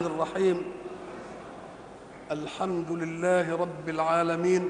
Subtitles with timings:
[0.00, 0.62] الرحيم.
[2.30, 4.68] الحمد لله رب العالمين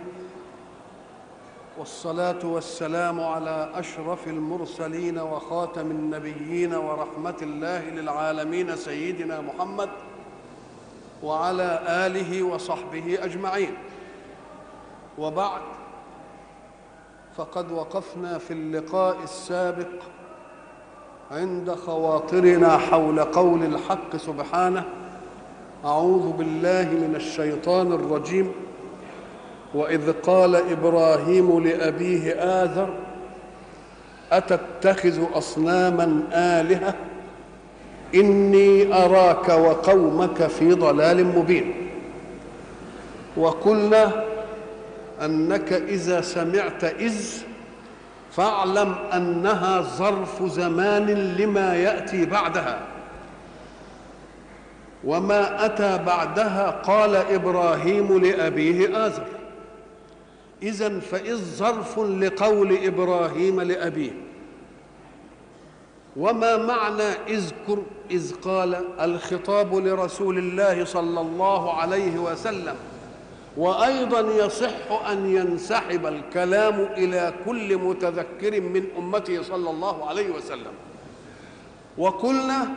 [1.79, 9.89] والصلاة والسلام على أشرف المرسلين وخاتم النبيين ورحمة الله للعالمين سيدنا محمد
[11.23, 13.75] وعلى آله وصحبه أجمعين.
[15.19, 15.63] وبعد
[17.37, 20.03] فقد وقفنا في اللقاء السابق
[21.31, 24.85] عند خواطرنا حول قول الحق سبحانه
[25.85, 28.53] أعوذ بالله من الشيطان الرجيم.
[29.75, 32.95] وإذ قال إبراهيم لأبيه آذر
[34.33, 36.95] أتتخذ أصناما آلهة؟
[38.15, 41.75] إني أراك وقومك في ضلال مبين.
[43.37, 44.25] وقلنا
[45.25, 47.17] أنك إذا سمعت إذ
[48.33, 52.90] فاعلم أنها ظرف زمان لما يأتي بعدها.
[55.05, 59.27] وما اتى بعدها قال إبراهيم لابيه ازر.
[60.63, 64.13] اذا فاذ ظرف لقول إبراهيم لابيه.
[66.17, 72.75] وما معنى اذكر اذ قال الخطاب لرسول الله صلى الله عليه وسلم.
[73.57, 80.73] وأيضا يصح ان ينسحب الكلام إلى كل متذكر من امته صلى الله عليه وسلم.
[81.99, 82.69] وقلنا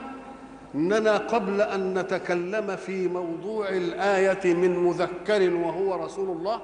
[0.75, 6.61] اننا قبل أن نتكلم في موضوع الآية من مذكر وهو رسول الله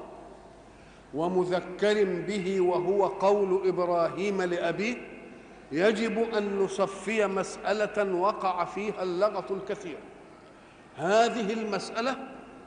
[1.14, 4.96] ومذكر به وهو قول إبراهيم لأبيه
[5.72, 9.98] يجب أن نصفي مسألة وقع فيها اللغط الكثير.
[10.98, 12.16] هذه المسألة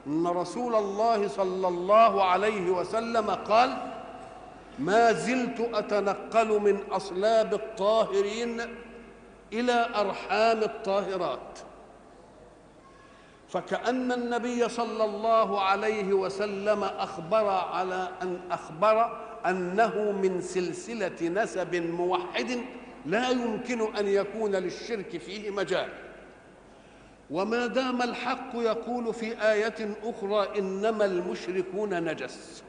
[0.06, 3.76] أن رسول الله صلى الله عليه وسلم قال
[4.78, 8.60] ما زلت أتنقل من أصلاب الطاهرين
[9.52, 11.58] إلى أرحام الطاهرات.
[13.48, 22.60] فكأن النبي صلى الله عليه وسلم أخبر على أن أخبر أنه من سلسلة نسب موحد
[23.06, 25.88] لا يمكن أن يكون للشرك فيه مجال.
[27.30, 32.62] وما دام الحق يقول في آية أخرى إنما المشركون نجس.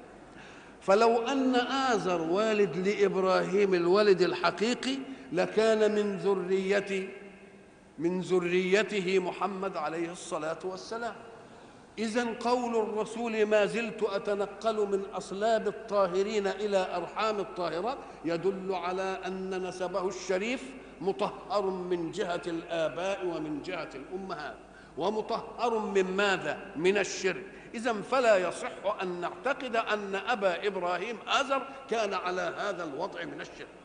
[0.82, 4.98] فلو أن آزر والد لإبراهيم الولد الحقيقي
[5.34, 7.10] لكان من ذرية
[7.98, 11.16] من ذريته محمد عليه الصلاة والسلام.
[12.00, 19.68] إذا قول الرسول ما زلت أتنقل من أصلاب الطاهرين إلى أرحام الطاهرات يدل على أن
[19.68, 20.64] نسبه الشريف
[21.02, 24.56] مطهر من جهة الآباء ومن جهة الأمهات.
[24.98, 27.44] ومطهر من ماذا؟ من الشرك.
[27.76, 33.83] إذا فلا يصح أن نعتقد أن أبا إبراهيم آزر كان على هذا الوضع من الشرك.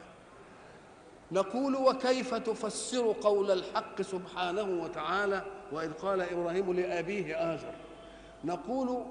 [1.32, 7.72] نقول وكيف تفسر قول الحق سبحانه وتعالى وإذ قال إبراهيم لأبيه آزر؟
[8.44, 9.02] نقول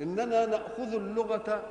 [0.00, 1.62] إننا نأخذ اللغة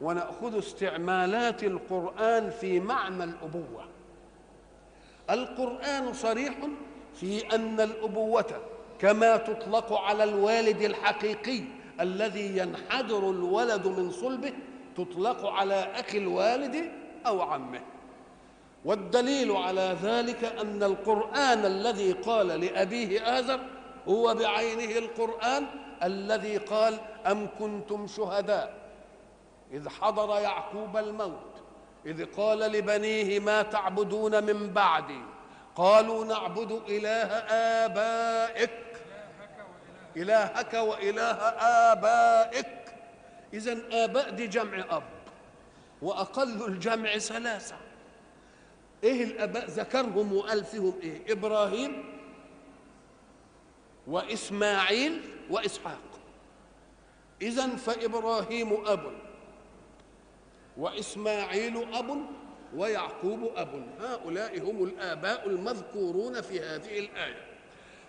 [0.00, 3.84] ونأخذ استعمالات القرآن في معنى الأبوة.
[5.30, 6.54] القرآن صريح
[7.14, 8.60] في أن الأبوة
[8.98, 11.62] كما تطلق على الوالد الحقيقي
[12.00, 14.52] الذي ينحدر الولد من صلبه
[14.96, 16.90] تطلق على أخي الوالد
[17.26, 17.80] أو عمه.
[18.84, 23.60] والدليل على ذلك أن القرآن الذي قال لأبيه آزر
[24.08, 25.66] هو بعينه القرآن
[26.02, 28.74] الذي قال أم كنتم شهداء؟
[29.72, 31.50] إذ حضر يعقوب الموت
[32.06, 35.22] إذ قال لبنيه ما تعبدون من بعدي؟
[35.76, 37.28] قالوا نعبد إله
[37.84, 38.70] آبائك
[40.16, 41.38] إلهك وإله
[41.92, 42.66] آبائك.
[43.54, 45.02] إذا آباء دي جمع أب
[46.02, 47.76] وأقل الجمع ثلاثة.
[49.04, 52.04] إيه الآباء ذكرهم وقال فيهم إيه؟ إبراهيم
[54.06, 56.20] وإسماعيل وإسحاق.
[57.42, 59.12] إذا فإبراهيم أب
[60.76, 62.26] وإسماعيل أب
[62.76, 63.86] ويعقوب أب.
[64.00, 67.46] هؤلاء هم الآباء المذكورون في هذه الآية.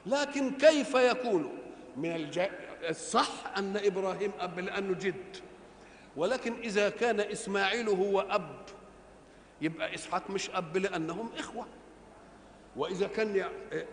[0.05, 1.57] لكن كيف يكون؟
[1.97, 2.39] من الج...
[2.89, 5.37] الصح أن إبراهيم أب لأنه جد.
[6.15, 8.55] ولكن إذا كان إسماعيل هو أب
[9.61, 11.65] يبقى إسحاق مش أب لأنهم إخوة.
[12.75, 13.35] وإذا كان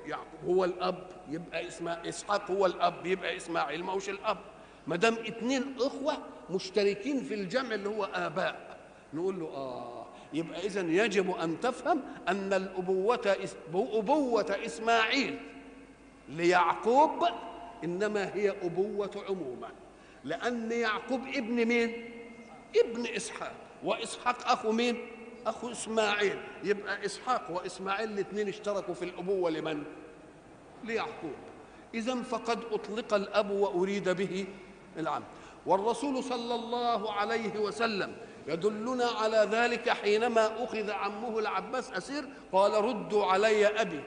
[0.06, 4.38] يعقوب هو الأب يبقى اسماء إسحاق هو الأب يبقى إسماعيل ما هوش الأب.
[4.86, 6.14] ما دام اتنين إخوة
[6.50, 8.78] مشتركين في الجمع اللي هو آباء.
[9.14, 13.36] نقول له آه يبقى إذا يجب أن تفهم أن الأبوة
[13.74, 15.38] أبوة إسماعيل
[16.28, 17.24] ليعقوب
[17.84, 19.68] إنما هي أبوة عمومة
[20.24, 22.10] لأن يعقوب ابن مين؟
[22.84, 23.52] ابن إسحاق.
[23.84, 24.96] وإسحاق أخو مين؟
[25.48, 26.38] أخو إسماعيل.
[26.64, 29.84] يبقى إسحاق وإسماعيل الاثنين اشتركوا في الأبوة لمن؟
[30.84, 31.34] ليعقوب.
[31.94, 34.46] إذا فقد أطلق الأب وأريد به
[34.98, 35.22] العم.
[35.66, 38.16] والرسول صلى الله عليه وسلم
[38.46, 44.00] يدلنا على ذلك حينما أخذ عمه العباس أسير قال ردوا علي أبي.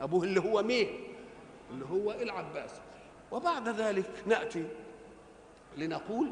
[0.00, 0.88] أبوه اللي هو مين؟
[1.70, 2.70] اللي هو العباس.
[3.32, 4.66] وبعد ذلك نأتي
[5.76, 6.30] لنقول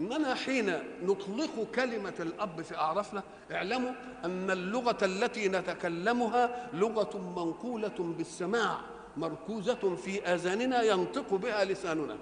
[0.00, 3.92] إننا حين نطلق كلمة الأب في أعرافنا اعلموا
[4.24, 8.80] أن اللغة التي نتكلمها لغة منقولة بالسماع
[9.16, 12.16] مركوزة في آذاننا ينطق بها لساننا.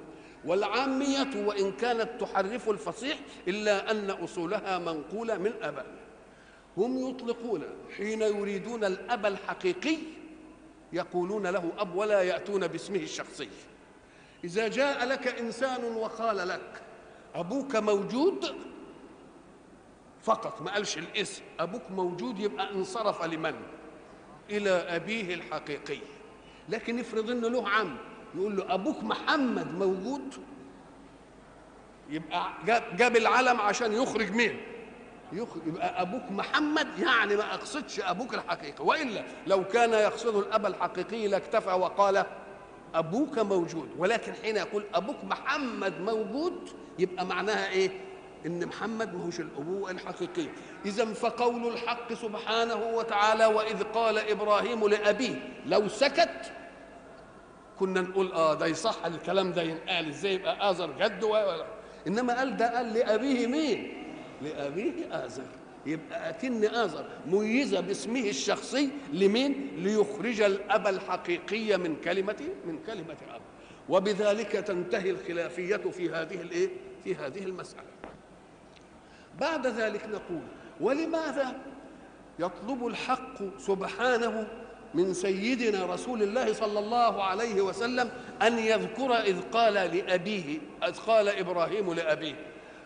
[0.44, 6.02] والعامية وإن كانت تحرف الفصيح إلا أن أصولها منقولة من ابائنا
[6.76, 7.62] هم يطلقون
[7.96, 9.96] حين يريدون الأب الحقيقي
[10.92, 13.48] يقولون له أب ولا يأتون باسمه الشخصي.
[14.44, 16.82] إذا جاء لك إنسان وقال لك
[17.34, 18.54] أبوك موجود
[20.22, 21.42] فقط ما قالش الاسم.
[21.60, 23.54] أبوك موجود يبقى انصرف لمن؟
[24.50, 25.98] إلى أبيه الحقيقي.
[26.68, 27.96] لكن افرض إنه له عم
[28.34, 30.34] يقول له أبوك محمد موجود
[32.10, 32.48] يبقى
[32.96, 34.60] جاب العلم عشان يخرج مين؟
[35.32, 35.66] يخرج.
[35.66, 38.84] يبقى أبوك محمد يعني ما أقصدش أبوك الحقيقي.
[38.84, 42.24] وإلا لو كان يقصد الأب الحقيقي لاكتفى وقال
[42.94, 43.88] أبوك موجود.
[43.98, 46.68] ولكن حين يقول أبوك محمد موجود
[46.98, 47.90] يبقى معناها إيه؟
[48.46, 50.48] إن محمد ما هوش الأبوة الحقيقية.
[50.86, 56.52] اذا فقول الحق سبحانه وتعالى وإذ قال إبراهيم لأبيه لو سكت
[57.78, 61.66] كنا نقول آه ده يصح الكلام ده ينقال إزاي؟ يبقى آزر جد ولا
[62.06, 64.04] إنما قال ده قال لأبيه مين؟
[64.42, 64.92] لأبيه
[65.26, 65.44] آزر.
[65.86, 67.04] يبقى أكن آزر.
[67.26, 72.36] ميزة باسمه الشخصي لمين؟ ليخرج الأب الحقيقي من كلمة
[72.66, 73.40] من كلمة اب
[73.88, 76.68] وبذلك تنتهي الخلافية في هذه الايه
[77.04, 77.82] في هذه المسألة.
[79.40, 80.42] بعد ذلك نقول
[80.80, 81.56] ولماذا
[82.38, 84.48] يطلب الحق سبحانه
[84.94, 88.10] من سيدنا رسول الله صلى الله عليه وسلم
[88.42, 90.58] أن يذكر إذ قال لأبيه
[90.88, 92.34] إذ قال إبراهيم لأبيه؟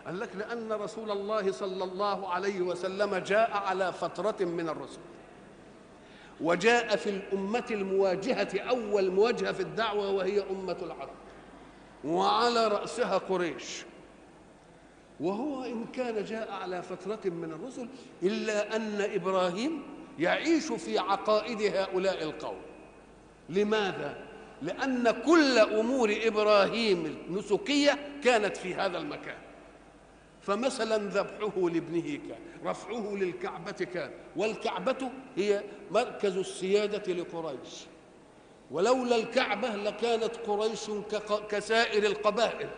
[0.07, 4.99] قال لك لأن رسول الله صلى الله عليه وسلم جاء على فترة من الرسل.
[6.41, 11.15] وجاء في الأمة المواجهة أول مواجهة في الدعوة وهي أمة العرب.
[12.05, 13.83] وعلى رأسها قريش.
[15.19, 17.87] وهو إن كان جاء على فترة من الرسل
[18.23, 19.83] إلا أن إبراهيم
[20.19, 22.61] يعيش في عقائد هؤلاء القوم.
[23.49, 24.17] لماذا؟
[24.61, 29.46] لأن كل أمور إبراهيم النسكية كانت في هذا المكان.
[30.47, 37.85] فمثلا ذبحه لابنه كان رفعه للكعبة كان والكعبة هي مركز السيادة لقريش.
[38.71, 40.91] ولولا الكعبة لكانت قريش
[41.49, 42.69] كسائر القبائل.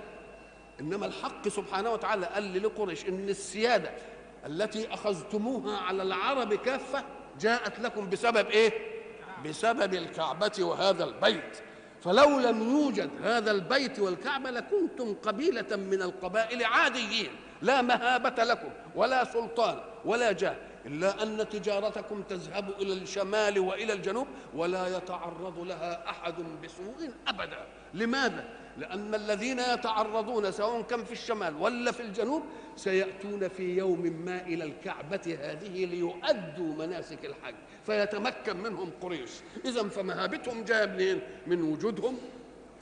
[0.80, 3.92] إنما الحق سبحانه وتعالى قال لقريش إن السيادة
[4.46, 7.04] التي أخذتموها على العرب كافة
[7.40, 8.74] جاءت لكم بسبب إيه؟
[9.46, 11.58] بسبب الكعبة وهذا البيت.
[12.02, 17.30] فلو لم يوجد هذا البيت والكعبة لكنتم قبيلة من القبائل عاديين.
[17.62, 24.28] لا مهابة لكم ولا سلطان ولا جاه إلا أن تجارتكم تذهب إلى الشمال وإلى الجنوب
[24.56, 28.46] ولا يتعرض لها أحد بسوء أبدا لماذا؟
[28.78, 32.44] لأن الذين يتعرضون سواء كان في الشمال ولا في الجنوب
[32.76, 39.30] سيأتون في يوم ما إلى الكعبة هذه ليؤدوا مناسك الحج فيتمكن منهم قريش
[39.66, 42.18] إذا فمهابتهم جاء منين؟ من وجودهم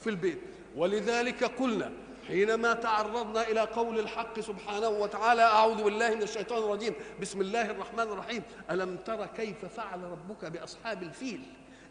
[0.00, 0.38] في البيت
[0.76, 1.90] ولذلك قلنا
[2.28, 6.94] حينما تعرضنا إلى قول الحق سبحانه وتعالى أعوذ بالله من الشيطان الرجيم.
[7.20, 8.42] بسم الله الرحمن الرحيم.
[8.70, 11.40] ألم تر كيف فعل ربك بأصحاب الفيل؟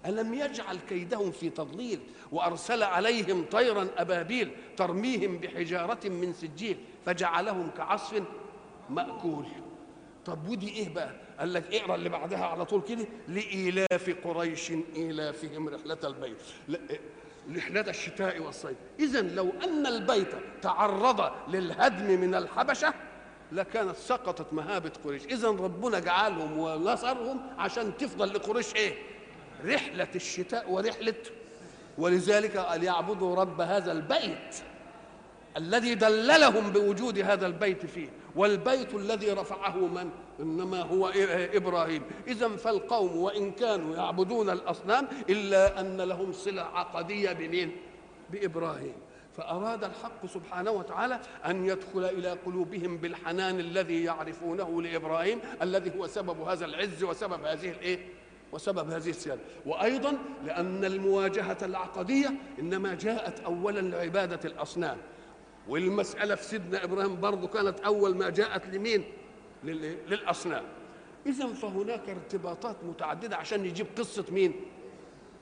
[0.06, 2.00] ألم يجعل كيدهم في تضليل؟
[2.32, 8.24] وأرسل عليهم طيرا أبابيل ترميهم بحجارة من سجيل فجعلهم كعصف
[8.90, 9.46] مأكول.
[10.26, 13.08] طب ودي إيه بقى؟ قال لك اقرأ اللي بعدها على طول كده.
[13.28, 16.38] لإيلاف قريش إيلافهم رحلة البيت.
[17.56, 18.78] رحلة الشتاء والصيف.
[19.00, 22.94] إذا لو أن البيت تعرض للهدم من الحبشة
[23.52, 25.26] لكانت سقطت مهابة قريش.
[25.26, 28.94] إذا ربنا جعلهم ونصرهم عشان تفضل لقريش إيه؟
[29.66, 31.16] رحلة الشتاء ورحلة.
[31.98, 34.56] ولذلك قال يعبدوا رب هذا البيت
[35.58, 38.10] الذي دللهم بوجود هذا البيت فيه.
[38.38, 41.12] والبيت الذي رفعه من؟ إنما هو
[41.54, 42.04] إبراهيم.
[42.28, 47.72] اذا فالقوم وإن كانوا يعبدون الأصنام إلا أن لهم صلة عقدية بمين؟
[48.30, 48.94] بإبراهيم.
[49.38, 56.42] فأراد الحق سبحانه وتعالى أن يدخل إلى قلوبهم بالحنان الذي يعرفونه لإبراهيم الذي هو سبب
[56.42, 58.00] هذا العز وسبب هذه الإيه؟
[58.52, 59.42] وسبب هذه السيادة.
[59.66, 64.98] وأيضا لأن المواجهة العقدية إنما جاءت أولا لعبادة الأصنام.
[65.70, 69.04] والمسألة في سيدنا إبراهيم برضه كانت أول ما جاءت لمين
[69.64, 70.64] للأصنام
[71.26, 74.54] إذا فهناك ارتباطات متعددة عشان يجيب قصة مين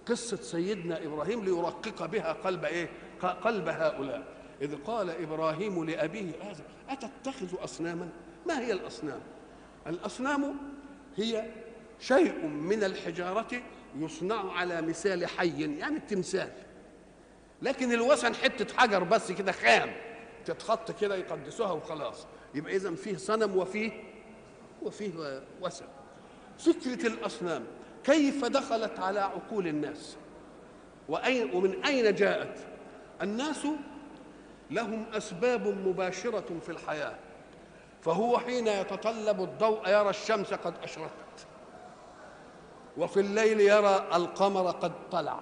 [0.06, 2.90] قصة سيدنا إبراهيم ليرقق بها قلب إيه؟
[3.22, 4.24] قلب هؤلاء
[4.62, 8.10] إذ قال إبراهيم لأبيه آزر أتتخذ أصناما؟
[8.48, 9.20] ما هي الأصنام؟
[9.88, 10.56] الأصنام
[11.18, 11.46] هي
[12.00, 13.62] شيء من الحجارة
[14.00, 16.52] يصنع على مثال حي يعني التمثال
[17.62, 19.94] لكن الوثن حتة حجر بس كده خام
[20.46, 22.28] تتخط كده يقدسوها وخلاص.
[22.54, 23.92] يبقى إذا فيه صنم وفيه
[24.82, 25.86] وفيه وثن
[26.60, 27.64] فكرة الأصنام
[28.04, 30.18] كيف دخلت على عقول الناس؟
[31.10, 32.60] وأين ومن أين جاءت؟
[33.22, 33.68] الناس
[34.72, 37.16] لهم أسباب مباشرة في الحياة.
[38.02, 41.48] فهو حين يتطلب الضوء يرى الشمس قد أشرقت.
[42.98, 45.40] وفي الليل يرى القمر قد طلع.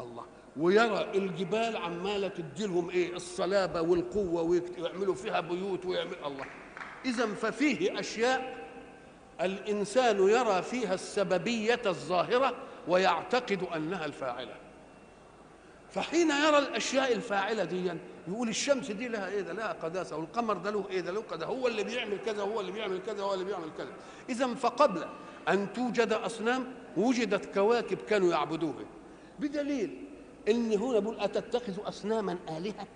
[0.00, 0.24] الله.
[0.58, 6.44] ويرى الجبال عمالة تديلهم إيه؟ الصلابة والقوة ويعملوا فيها بيوت ويعمل الله.
[7.04, 8.68] إذا ففيه أشياء
[9.40, 12.54] الإنسان يرى فيها السببية الظاهرة
[12.88, 14.54] ويعتقد أنها الفاعلة.
[15.90, 17.92] فحين يرى الأشياء الفاعلة دي
[18.28, 21.46] يقول الشمس دي لها إيه ده؟ لها قداسة والقمر ده له إيه ده؟ له كذا
[21.46, 23.92] هو اللي بيعمل كذا هو اللي بيعمل كذا هو اللي بيعمل كذا.
[24.30, 25.06] إذا فقبل
[25.48, 26.64] أن توجد أصنام
[26.96, 28.84] وجدت كواكب كانوا يعبدوها.
[29.38, 30.07] بدليل
[30.48, 32.86] ان هنا بيقول أتتخذ أصناما آلهة؟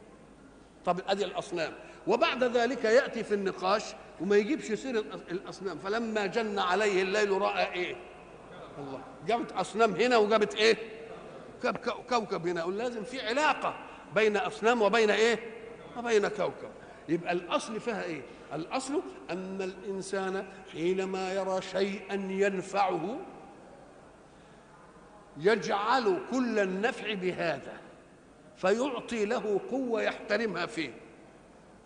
[0.85, 1.73] طب أدي الأصنام.
[2.07, 3.83] وبعد ذلك يأتي في النقاش
[4.21, 4.99] وما يجيبش سير
[5.31, 5.79] الأصنام.
[5.79, 7.97] فلما جن عليه الليل رأى إيه؟
[8.79, 9.01] الله.
[9.27, 10.77] جابت أصنام هنا وجابت إيه؟
[12.11, 12.61] كوكب هنا.
[12.61, 13.75] لازم في علاقة
[14.15, 15.39] بين أصنام وبين إيه؟
[15.99, 16.71] وبين كوكب.
[17.09, 18.23] يبقى الأصل فيها إيه؟
[18.55, 23.17] الأصل أن الإنسان حينما يرى شيئا ينفعه
[25.41, 27.81] يجعل كل النفع بهذا
[28.57, 30.91] فيعطي له قوة يحترمها فيه.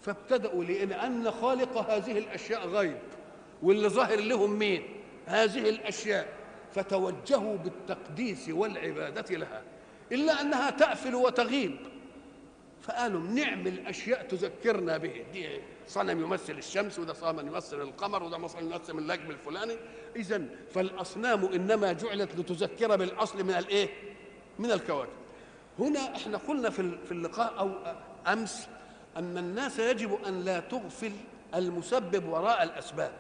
[0.03, 2.99] فابتدأوا لأن خالق هذه الأشياء غيب
[3.63, 4.83] واللي ظاهر لهم مين؟
[5.27, 6.29] هذه الأشياء.
[6.75, 9.63] فتوجهوا بالتقديس والعبادة لها.
[10.13, 11.77] إلا أنها تأفل وتغيب.
[12.83, 15.25] فقالوا نعمل أشياء تذكرنا به.
[15.33, 15.49] دي
[15.89, 19.77] صنم يمثل الشمس وده صنم يمثل القمر وده صنم يمثل النجم الفلاني.
[20.17, 20.43] إذا
[20.75, 23.89] فالأصنام إنما جعلت لتذكر بالأصل من الإيه؟
[24.59, 25.11] من الكواكب.
[25.79, 27.71] هنا إحنا قلنا في في اللقاء أو
[28.33, 28.69] أمس
[29.17, 31.13] أن الناس يجب أن لا تغفل
[31.55, 33.13] المسبب وراء الأسباب.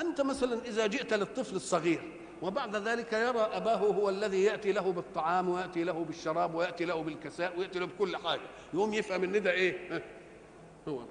[0.00, 2.02] أنت مثلا إذا جئت للطفل الصغير
[2.42, 7.58] وبعد ذلك يرى أباه هو الذي يأتي له بالطعام ويأتي له بالشراب ويأتي له بالكساء
[7.58, 8.40] ويأتي له بكل حاجة.
[8.74, 10.02] يقوم يفهم إن ده إيه؟
[10.88, 11.02] هو.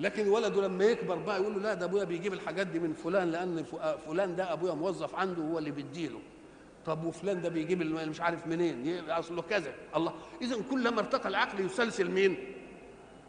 [0.00, 3.30] لكن ولده لما يكبر بقى يقول له لا ده أبويا بيجيب الحاجات دي من فلان
[3.30, 3.64] لأن
[4.06, 6.20] فلان ده أبويا موظف عنده هو اللي بيديله.
[6.86, 9.72] طب وفلان ده بيجيب مش عارف منين اصله كذا.
[9.96, 12.36] الله إذا كلما ارتقى العقل يسلسل مين؟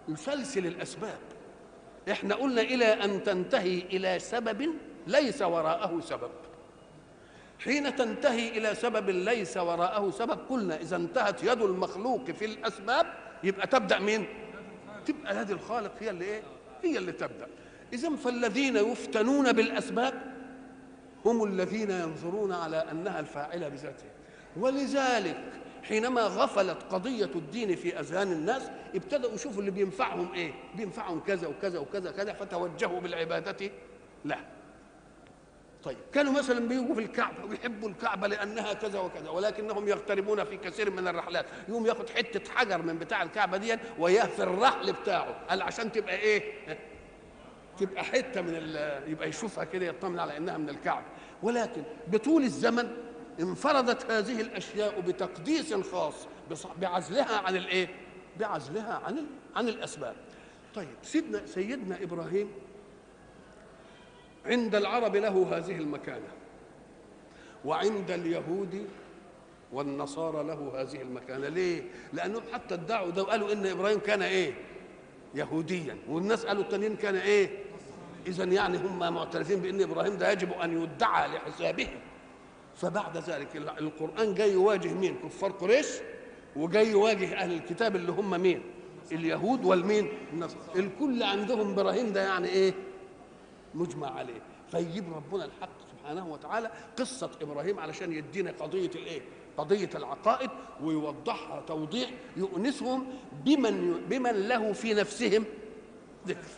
[0.08, 1.20] يسلسل الأسباب.
[2.12, 4.70] إحنا قلنا إلى أن تنتهي إلى سبب
[5.08, 6.32] ليس وراءه سبب.
[7.60, 13.06] حين تنتهي إلى سبب ليس وراءه سبب قلنا إذا انتهت يد المخلوق في الأسباب
[13.44, 14.26] يبقى تبدأ مين؟
[15.06, 16.42] تبقى يد الخالق هي اللي إيه؟
[16.84, 17.48] هي اللي تبدأ.
[17.94, 20.14] اذا فالذين يفتنون بالأسباب
[21.26, 24.12] هم الذين ينظرون على أنها الفاعلة بذاتها.
[24.58, 25.44] ولذلك
[25.84, 28.62] حينما غفلت قضية الدين في أذهان الناس
[28.96, 33.72] ابتدأوا يشوفوا اللي بينفعهم إيه؟ بينفعهم كذا وكذا وكذا كذا فتوجهوا بالعبادة
[34.26, 34.40] له.
[35.84, 40.92] طيب كانوا مثلا بيجوا في الكعبة ويحبوا الكعبة لأنها كذا وكذا ولكنهم يغتربون في كثير
[40.92, 45.62] من الرحلات يقوم ياخد حتة حجر من بتاع الكعبة دي وياه في الرحل بتاعه قال
[45.62, 46.44] عشان تبقى إيه؟
[47.80, 48.56] تبقى حتة من
[49.08, 51.06] يبقى يشوفها كده يطمن على إنها من الكعبة.
[51.44, 52.90] ولكن بطول الزمن
[53.40, 56.16] انفردت هذه الأشياء بتقديس خاص
[56.78, 57.88] بعزلها عن الإيه؟
[58.40, 60.16] بعزلها عن عن الأسباب.
[60.76, 62.52] طيب سيدنا سيدنا إبراهيم
[64.50, 66.28] عند العرب له هذه المكانة.
[67.66, 68.88] وعند اليهود
[69.74, 71.48] والنصارى له هذه المكانة.
[71.50, 74.54] ليه؟ لانهم حتى ادعوا ده وقالوا إن إبراهيم كان إيه؟
[75.36, 75.98] يهوديا.
[76.10, 77.50] والناس قالوا التانيين كان إيه؟
[78.28, 82.00] اذا يعني هم معترفين بإن إبراهيم ده يجب أن يدعى لحسابهم.
[82.76, 85.88] فبعد ذلك القرآن جاي يواجه مين؟ كفار قريش
[86.56, 88.62] وجاي يواجه أهل الكتاب اللي هم مين؟
[89.12, 90.10] اليهود والمين؟
[90.76, 92.74] الكل عندهم إبراهيم ده يعني إيه؟
[93.74, 94.42] مجمع عليه.
[94.72, 99.22] فيجيب ربنا الحق سبحانه وتعالى قصة إبراهيم علشان يدينا قضية الإيه؟
[99.58, 100.50] قضية العقائد
[100.84, 103.08] ويوضحها توضيح يؤنسهم
[103.46, 105.46] بمن بمن له في نفسهم
[106.28, 106.50] ذكر.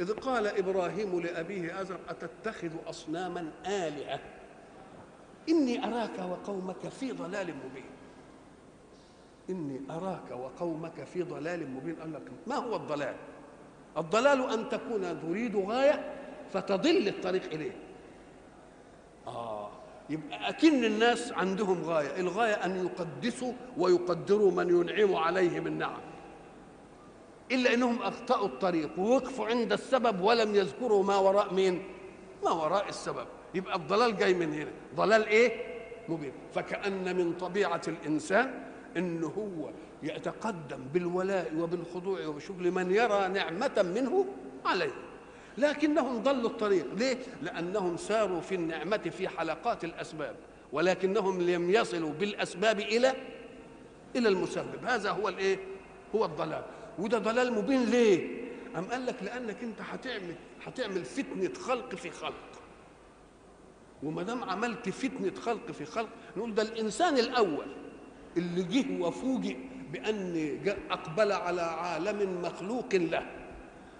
[0.00, 4.20] إذ قال إبراهيم لأبيه آزر أتتخذ أصناما آلهة؟
[5.48, 7.90] إني أراك وقومك في ضلال مبين.
[9.50, 11.94] إني أراك وقومك في ضلال مبين.
[11.94, 13.16] قال لك ما هو الضلال؟
[13.96, 16.17] الضلال أن تكون تريد غاية
[16.52, 17.76] فتضل الطريق إليه.
[19.26, 19.70] آه
[20.10, 26.00] يبقى أكن الناس عندهم غاية الغاية أن يقدسوا ويقدروا من ينعم عليهم النعم.
[27.52, 31.82] إلا أنهم أخطأوا الطريق ووقفوا عند السبب ولم يذكروا ما وراء مين؟
[32.44, 33.26] ما وراء السبب.
[33.54, 34.70] يبقى الضلال جاي من هنا.
[34.96, 35.52] ضلال إيه؟
[36.08, 36.32] مبين.
[36.54, 38.62] فكأن من طبيعة الإنسان
[38.96, 39.70] أنه هو
[40.02, 44.26] يتقدم بالولاء وبالخضوع وبشغل من يرى نعمة منه
[44.64, 45.07] عليه.
[45.58, 50.36] لكنهم ضلوا الطريق ليه؟ لأنهم ساروا في النعمة في حلقات الأسباب
[50.72, 53.14] ولكنهم لم يصلوا بالأسباب إلى
[54.16, 55.58] إلى المسبب هذا هو الإيه؟
[56.14, 56.62] هو الضلال
[56.98, 58.38] وده ضلال مبين ليه؟
[58.76, 60.34] أم قال لك لأنك أنت هتعمل
[60.66, 62.34] هتعمل فتنة خلق في خلق
[64.02, 67.66] وما دام عملت فتنة خلق في خلق نقول ده الإنسان الأول
[68.36, 69.56] اللي جه وفوجئ
[69.92, 70.58] بأن
[70.90, 73.26] أقبل على عالم مخلوق له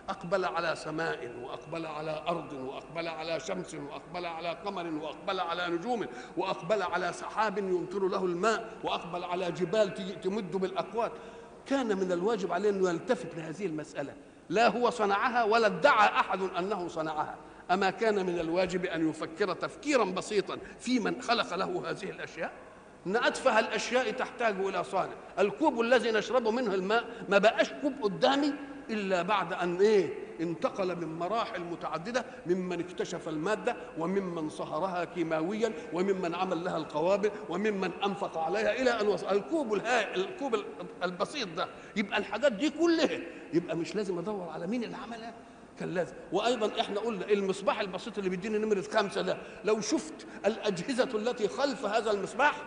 [0.08, 6.06] أقبل على سماء وأقبل على أرض وأقبل على شمس وأقبل على قمر وأقبل على نجوم
[6.36, 11.12] وأقبل على سحاب يمطر له الماء وأقبل على جبال تمد بالأقوات.
[11.66, 14.14] كان من الواجب عليه أنه يلتفت لهذه المسألة.
[14.48, 17.36] لا هو صنعها ولا ادعى أحد أنه صنعها.
[17.70, 22.52] أما كان من الواجب أن يفكر تفكيرا بسيطا في من خلق له هذه الأشياء؟
[23.06, 25.14] إن أتفه الأشياء تحتاج إلى صانع.
[25.38, 28.52] الكوب الذي نشرب منه الماء ما بقاش كوب قدامي
[28.90, 36.34] إلا بعد أن إيه انتقل من مراحل متعددة ممن اكتشف المادة وممن صهرها كيماويا وممن
[36.34, 39.26] عمل لها القوابل وممن أنفق عليها إلى أن وصل.
[39.36, 39.74] الكوب
[40.16, 40.56] الكوب
[41.02, 41.68] البسيط ده.
[41.96, 43.18] يبقى الحاجات دي كلها
[43.54, 45.34] يبقى مش لازم أدور على مين اللي عملها؟
[45.80, 46.14] كان لازم.
[46.32, 49.38] وأيضا إحنا قلنا المصباح البسيط اللي بيديني نمرة خمسة ده.
[49.64, 52.62] لو شفت الأجهزة التي خلف هذا المصباح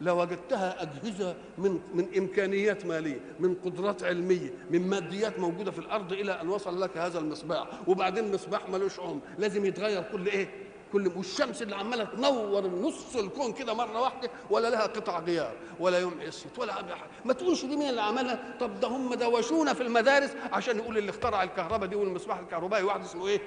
[0.00, 6.40] لوجدتها أجهزة من من إمكانيات مالية من قدرات علمية من ماديات موجودة في الأرض إلى
[6.40, 7.68] أن وصل لك هذا المصباح.
[7.88, 10.48] وبعدين مصباح ملوش عمر لازم يتغير كل إيه؟
[10.92, 15.98] كل والشمس اللي عمالة تنور نص الكون كده مرة واحدة ولا لها قطع غيار ولا
[15.98, 19.82] يوم عصيت ولا حاجة ما تقولش دي مين اللي عملها؟ طب ده هم دوشونا في
[19.82, 23.40] المدارس عشان يقول اللي اخترع الكهرباء دي والمصباح الكهربائي واحد اسمه إيه؟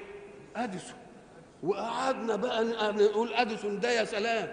[0.56, 0.96] آديسون.
[1.64, 4.48] وقعدنا بقى نقول أديسون ده يا سلام.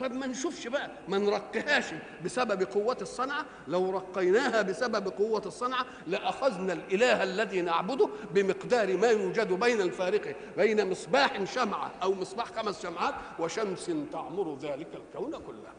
[0.00, 1.84] طب ما نشوفش بقى ما نرقيهاش
[2.24, 3.44] بسبب قوة الصنعة.
[3.68, 10.90] لو رقيناها بسبب قوة الصنعة لأخذنا الإله الذي نعبده بمقدار ما يوجد بين الفارق بين
[10.90, 15.72] مصباح شمعة أو مصباح خمس شمعات وشمس تعمر ذلك الكون كله.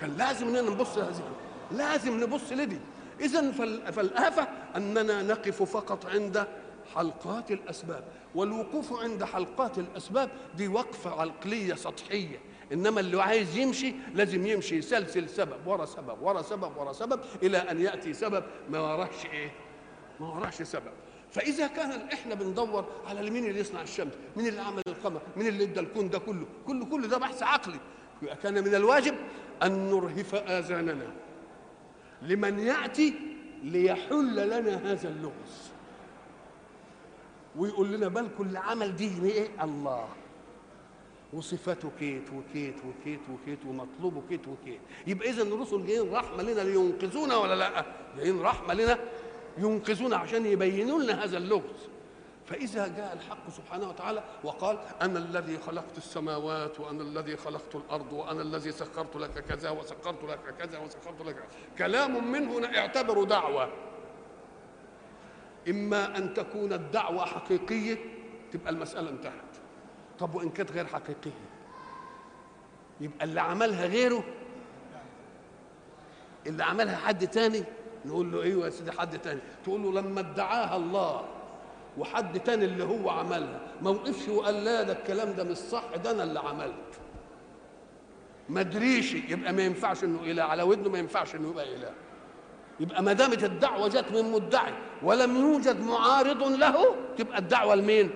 [0.00, 1.22] كان لازم اننا نبص هذه
[1.70, 2.78] لازم نبص لدي.
[3.20, 3.50] إذا
[3.90, 6.46] فالآفة أننا نقف فقط عند
[6.94, 8.04] حلقات الأسباب.
[8.38, 12.40] والوقوف عند حلقات الأسباب دي وقفة عقلية سطحية.
[12.72, 17.58] إنما اللي عايز يمشي لازم يمشي يسلسل سبب ورا سبب ورا سبب ورا سبب إلى
[17.58, 19.50] أن يأتي سبب ما وراهش إيه؟
[20.20, 20.92] ما وراهش سبب.
[21.30, 25.64] فإذا كان إحنا بندور على مين اللي يصنع الشمس مين اللي عمل القمر مين اللي
[25.64, 27.80] إدى الكون ده كله؟ كله كله ده بحث عقلي.
[28.42, 29.14] كان من الواجب
[29.62, 31.12] أن نرهف آذاننا.
[32.22, 33.14] لمن يأتي
[33.62, 35.67] ليحل لنا هذا اللغز.
[37.58, 40.08] ويقول لنا بل كل عمل دي إيه؟ الله.
[41.32, 44.80] وصفاته كيت وكيت وكيت وكيت ومطلوبه كيت وكيت.
[45.06, 47.84] يبقى اذا الرسل جايين رحمة لنا لينقذونا ولا لا.
[48.16, 48.98] جايين رحمة لنا
[49.58, 51.88] ينقذونا عشان يبينوا لنا هذا اللغز.
[52.46, 58.42] فإذا جاء الحق سبحانه وتعالى وقال أنا الذي خلقت السماوات وأنا الذي خلقت الأرض وأنا
[58.42, 61.36] الذي سخرت لك كذا وسخرت لك كذا وسخرت لك
[61.78, 63.68] كلام منه اعتبروا دعوة.
[65.68, 67.96] إما أن تكون الدعوة حقيقية
[68.52, 69.32] تبقى المسألة انتهت.
[70.18, 71.30] طب وإن كانت غير حقيقية؟
[73.00, 74.24] يبقى اللي عملها غيره.
[76.46, 77.64] اللي عملها حد تاني
[78.04, 81.24] نقول له أيوه يا سيدي حد تاني؟ تقول له لما ادعاها الله
[81.98, 86.10] وحد تاني اللي هو عملها ما وقفش وقال لا ده الكلام ده مش صح ده
[86.10, 87.00] أنا اللي عملت.
[88.48, 91.92] ما أدريش يبقى ما ينفعش إنه إله على ودنه ما ينفعش إنه يبقى إله.
[92.80, 98.10] يبقى ما دامت الدعوة جت من مدعي ولم يوجد معارض له تبقى الدعوة لمين؟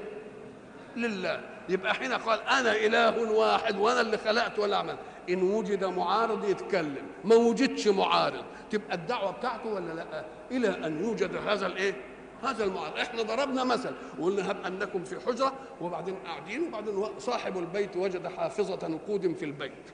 [0.96, 1.40] لله.
[1.68, 4.96] يبقى حين قال أنا إله واحد وأنا اللي خلقت ولا عمل
[5.30, 7.06] إن وجد معارض يتكلم.
[7.24, 8.44] ما وجدش معارض.
[8.70, 11.94] تبقى الدعوة بتاعته ولا لأ؟ إلى أن يوجد هذا الإيه؟
[12.42, 12.98] هذا المعارض.
[12.98, 13.92] إحنا ضربنا مثل.
[14.18, 15.52] وقلنا هب أنكم في حجرة.
[15.80, 16.68] وبعدين قاعدين.
[16.68, 19.90] وبعدين صاحب البيت وجد حافظة نقود في البيت.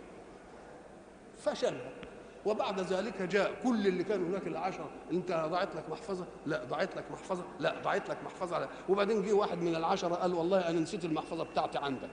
[1.38, 1.90] فشلها
[2.44, 7.05] وبعد ذلك جاء كل اللي كانوا هناك العشرة انت ضاعت لك محفظة؟ لا ضاعت لك
[7.11, 7.44] محفظة.
[7.61, 8.59] لا ضاعت لك محفظة.
[8.59, 12.11] لا وبعدين جه واحد من العشرة قال والله أنا نسيت المحفظة بتاعتي عندك.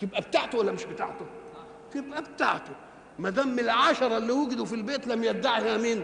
[0.00, 1.26] تبقى بتاعته ولا مش بتاعته؟
[1.90, 2.72] تبقى بتاعته.
[3.18, 6.02] ما دام العشرة اللي وجدوا في البيت لم يدعها مين؟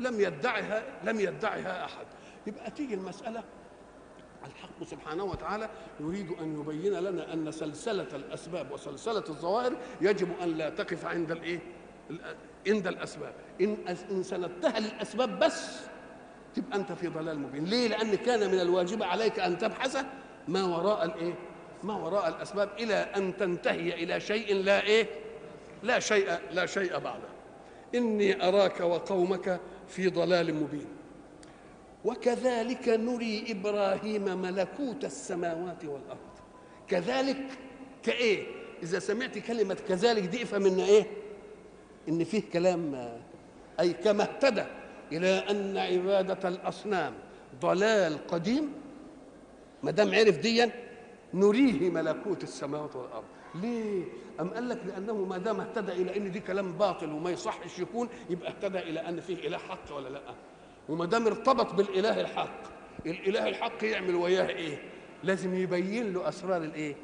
[0.00, 2.06] لم يدعها لم يدعها أحد.
[2.46, 3.42] يبقى تيجي المسألة.
[4.46, 5.68] الحق سبحانه وتعالى
[6.00, 11.58] يريد أن يبين لنا أن سلسلة الأسباب وسلسلة الظواهر يجب أن لا تقف عند الإيه؟
[12.66, 13.32] عند الأسباب.
[13.60, 13.76] إن
[14.10, 15.80] إن سندتها للأسباب بس
[16.54, 17.64] تبقى أنت في ضلال مبين.
[17.64, 20.04] ليه؟ لأن كان من الواجب عليك أن تبحث
[20.48, 21.34] ما وراء الإيه؟
[21.82, 25.06] ما وراء الأسباب إلى أن تنتهي إلى شيء لا إيه؟
[25.82, 27.28] لا شيء لا شيء بعده.
[27.94, 30.86] إني أراك وقومك في ضلال مبين.
[32.04, 36.32] وكذلك نري إبراهيم ملكوت السماوات والأرض.
[36.88, 37.46] كذلك
[38.02, 38.46] كإيه؟
[38.82, 41.06] إذا سمعت كلمة كذلك دي افهم إن إيه؟
[42.08, 43.12] إن فيه كلام
[43.80, 44.64] أي كما اهتدى
[45.12, 47.14] إلى أن عبادة الأصنام
[47.60, 48.72] ضلال قديم
[49.82, 50.70] ما دام عرف ديا
[51.34, 53.24] نريه ملكوت السماوات والأرض.
[53.54, 54.04] ليه؟
[54.40, 58.08] أم قال لك لأنه ما دام اهتدى إلى إن دي كلام باطل وما يصحش يكون
[58.30, 60.20] يبقى اهتدى إلى أن فيه إله حق ولا لأ؟
[60.88, 62.60] وما دام ارتبط بالإله الحق
[63.06, 64.82] الإله الحق يعمل وياه إيه؟
[65.24, 66.94] لازم يبين له أسرار الإيه؟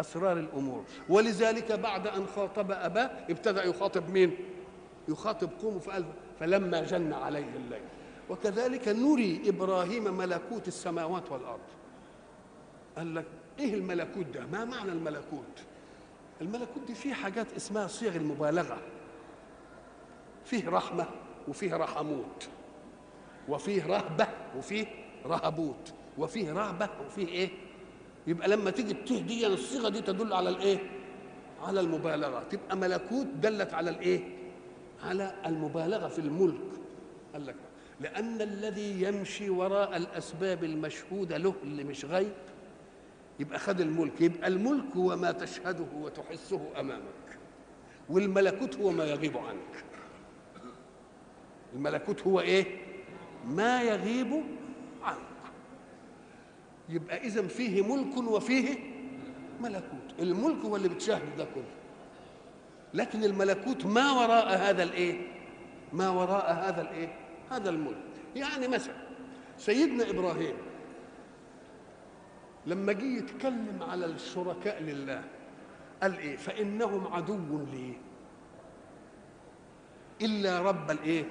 [0.00, 0.84] أسرار الأمور.
[1.08, 4.36] ولذلك بعد أن خاطب أباه ابتدى يخاطب مين؟
[5.08, 6.04] يخاطب قومه فقال
[6.40, 7.82] فلما جن عليه الليل.
[8.30, 11.60] وكذلك نري إبراهيم ملكوت السماوات والأرض.
[12.96, 13.24] قال لك
[13.58, 15.62] إيه الملكوت ده؟ ما معنى الملكوت؟
[16.40, 18.78] الملكوت دي فيه حاجات اسمها صيغ المبالغة.
[20.44, 21.06] فيه رحمة
[21.48, 22.48] وفيه رحموت.
[23.48, 24.86] وفيه رهبة وفيه
[25.26, 25.92] رهبوت.
[26.18, 27.50] وفيه رهبة وفيه إيه؟
[28.28, 30.78] يبقى لما تيجي الته دي الصيغة دي تدل على الايه؟
[31.62, 32.42] على المبالغة.
[32.50, 34.20] تبقى ملكوت دلت على الايه؟
[35.04, 36.60] على المبالغة في الملك.
[37.32, 37.54] قال لك
[38.00, 42.32] لأن الذي يمشي وراء الأسباب المشهودة له اللي مش غيب
[43.40, 44.20] يبقى خد الملك.
[44.20, 47.38] يبقى الملك هو ما تشهده وتحسه أمامك.
[48.10, 49.84] والملكوت هو ما يغيب عنك.
[51.74, 52.64] الملكوت هو إيه؟
[53.44, 54.42] ما يغيب
[56.88, 58.78] يبقى اذا فيه ملك وفيه
[59.60, 60.14] ملكوت.
[60.18, 61.64] الملك هو اللي بتشاهد ده كله.
[62.94, 65.32] لكن الملكوت ما وراء هذا الإيه؟
[65.92, 67.14] ما وراء هذا الإيه؟
[67.50, 68.02] هذا الملك.
[68.36, 68.94] يعني مثلا
[69.58, 70.54] سيدنا إبراهيم
[72.66, 75.24] لما جه يتكلم على الشركاء لله
[76.02, 77.92] قال إيه؟ فإنهم عدو لي.
[80.22, 81.24] إلا رب الإيه؟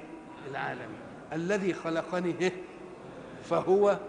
[0.50, 1.00] العالمين.
[1.34, 2.52] الذي خلقني؟
[3.43, 4.00] فهو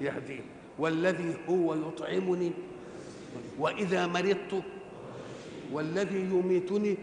[0.00, 0.44] يهدين
[0.78, 2.52] والذي هو يطعمني
[3.58, 4.62] وإذا مرضت
[5.72, 6.96] والذي يميتني.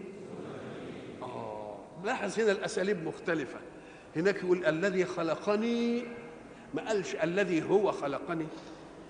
[1.22, 3.58] آه لاحظ هنا الأساليب مختلفة.
[4.16, 6.04] هناك يقول الذي خلقني
[6.74, 8.46] ما قالش الذي هو خلقني.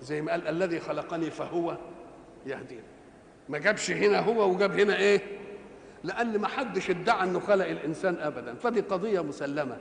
[0.02, 1.76] زي ما قال الذي خلقني فهو
[2.46, 2.82] يهدين
[3.48, 5.20] ما جابش هنا هو وجاب هنا إيه؟
[6.04, 8.54] لأن ما حدش ادعى إنه خلق الإنسان ابدا.
[8.54, 9.76] فدي قضية مسلمة.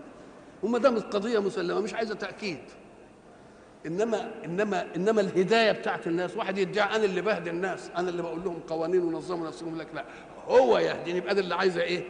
[0.63, 2.59] وما دام القضية مسلمة مش عايزة تأكيد.
[3.85, 6.37] إنما إنما إنما الهداية بتاعت الناس.
[6.37, 9.87] واحد يدعي أنا اللي بهدي الناس أنا اللي بقول لهم قوانين ونظموا نفسهم لك.
[9.93, 10.05] لا
[10.47, 12.03] هو يهديني يبقى اللي عايزه إيه؟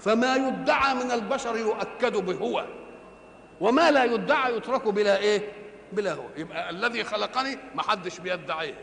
[0.00, 2.66] فما يدعى من البشر يؤكد بهو
[3.60, 5.52] وما لا يدعى يترك بلا إيه؟
[5.92, 6.24] بلا هو.
[6.36, 8.74] يبقى الذي خلقني ما حدش بيدعيه.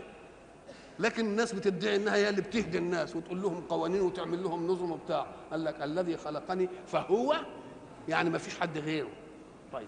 [1.00, 5.28] لكن الناس بتدعي إنها هي اللي بتهدي الناس وتقول لهم قوانين وتعمل لهم نظم وبتاع.
[5.52, 7.36] قال لك الذي خلقني فهو
[8.08, 9.10] يعني ما فيش حد غيره.
[9.74, 9.88] طيب.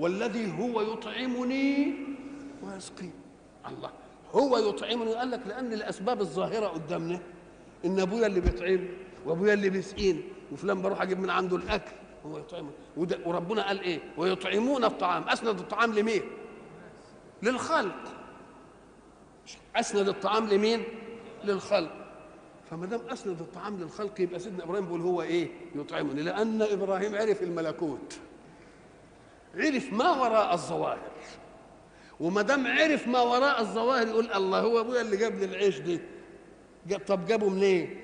[0.00, 1.94] والذي هو يطعمني
[2.62, 3.10] ويسقي.
[3.68, 3.90] الله.
[4.32, 5.14] هو يطعمني.
[5.14, 7.20] قال لك لأن الأسباب الظاهرة قدامنا.
[7.84, 8.88] إن أبويا اللي بيطعمني
[9.26, 10.20] وأبويا اللي بيسقيني
[10.52, 11.92] وفلان بروح أجيب من عنده الأكل
[12.26, 12.70] هو يطعمني
[13.26, 15.28] وربنا قال إيه؟ ويطعمون الطعام.
[15.28, 16.22] أسند الطعام لمين؟
[17.42, 18.12] للخلق.
[19.76, 20.84] أسند الطعام لمين؟
[21.44, 21.90] للخلق.
[22.70, 26.22] فما دام أسند الطعام للخلق يبقى سيدنا إبراهيم بيقول هو إيه؟ يطعمني.
[26.22, 28.18] لأن إبراهيم عرف الملكوت.
[29.54, 31.10] عرف ما وراء الظواهر.
[32.20, 36.00] وما دام عرف ما وراء الظواهر يقول الله هو أبويا اللي جاب لي العيش دي.
[36.86, 38.00] جاب طب جابه منين؟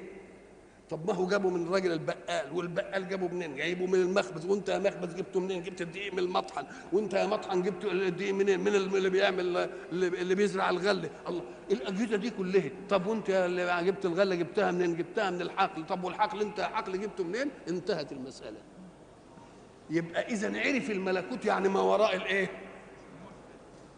[0.90, 4.46] طب ما هو جابه من الراجل البقال والبقال جابه منين؟ جايبه من المخبز.
[4.46, 6.66] وانت يا مخبز جبته منين؟ جبت الدقيق من المطحن.
[6.92, 12.30] وانت يا مطحن جبت الدقيق منين؟ من اللي بيعمل اللي بيزرع الغله الله الأجهزة دي
[12.30, 12.70] كلها.
[12.88, 15.87] طب وانت اللي جبت الغله جبتها منين؟ جبتها من الحقل.
[15.87, 18.59] طب والحقل انت حقل جبته منين؟ انتهت المسألة.
[19.90, 22.51] يبقى إذا عرف الملكوت يعني ما وراء الإيه؟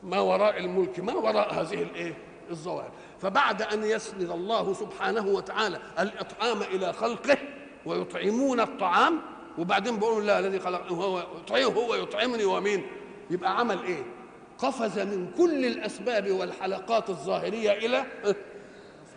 [0.03, 2.15] ما وراء الملك ما وراء هذه الإيه؟
[2.51, 2.91] الظواهر.
[3.21, 7.37] فبعد أن يسند الله سبحانه وتعالى الإطعام إلى خلقه
[7.87, 9.21] ويطعمون الطعام
[9.59, 12.87] وبعدين بيقولوا لا الذي خلق هو يطعمه هو يطعمني ومين؟
[13.31, 14.03] يبقى عمل إيه؟
[14.59, 18.05] قفز من كل الأسباب والحلقات الظاهرية إلى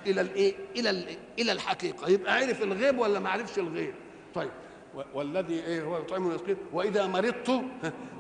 [0.08, 1.06] إلى الإيه؟ إلى ال
[1.40, 2.10] إلى الحقيقة.
[2.10, 3.94] يبقى عرف الغيب ولا ما عرفش الغيب؟
[4.36, 4.52] طيب.
[5.14, 7.62] والذي إيه هو يطعمني ويسقين وإذا مرضت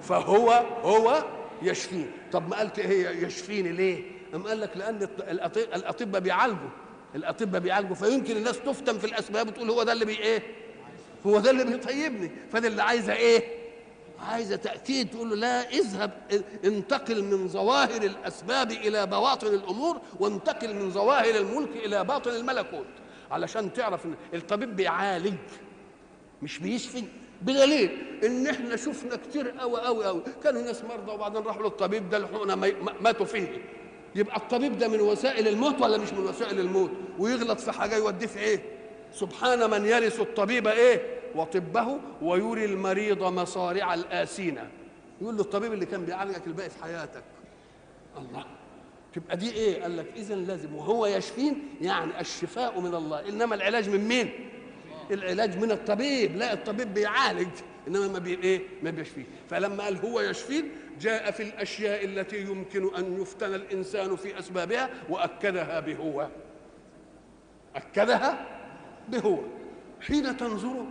[0.01, 0.49] فهو
[0.83, 1.23] هو
[1.61, 4.03] يشفين طب ما قالت إيه يشفيني ليه؟
[4.35, 5.07] أم قال لك لأن
[5.75, 6.69] الأطباء بيعالجوا.
[7.15, 10.43] الأطباء بيعالجوا فيمكن الناس تفتن في الأسباب وتقول هو ده اللي بي إيه؟
[11.27, 12.31] هو ده اللي بيطيبني.
[12.51, 13.43] فده اللي عايزة إيه؟
[14.19, 16.11] عايزة تأكيد تقول له لا اذهب
[16.65, 22.85] انتقل من ظواهر الأسباب إلى بواطن الأمور وانتقل من ظواهر الملك إلى باطن الملكوت.
[23.31, 25.33] علشان تعرف إن الطبيب بيعالج.
[26.41, 27.03] مش بيشفي
[27.41, 27.89] بدليل
[28.25, 32.55] إن إحنا شفنا كتير قوي قوي قوي كانوا ناس مرضى وبعدين راحوا للطبيب ده الحقنه
[33.01, 33.47] ماتوا فيه.
[34.15, 38.27] يبقى الطبيب ده من وسائل الموت ولا مش من وسائل الموت؟ ويغلط في حاجة يوديه
[38.27, 38.59] في إيه؟
[39.13, 41.01] سبحان من يرث الطبيب إيه؟
[41.35, 44.69] وطبه ويري المريض مصارع الآسينة
[45.21, 47.23] يقول له الطبيب اللي كان بيعالجك الباقي في حياتك.
[48.17, 48.45] الله.
[49.15, 50.75] تبقى دي إيه؟ قال لك اذا لازم.
[50.75, 53.29] وهو يشفين يعني الشفاء من الله.
[53.29, 54.50] إنما العلاج من مين؟
[55.11, 57.49] العلاج من الطبيب لا الطبيب بيعالج
[57.87, 59.23] إنما ما بي إيه؟ ما بيشفيه.
[59.49, 65.79] فلما قال هو يشفين جاء في الأشياء التي يمكن أن يفتن الإنسان في أسبابها وأكدها
[65.79, 66.27] بهو.
[67.75, 68.47] أكدها
[69.09, 69.39] بهو.
[70.01, 70.85] حين تنظر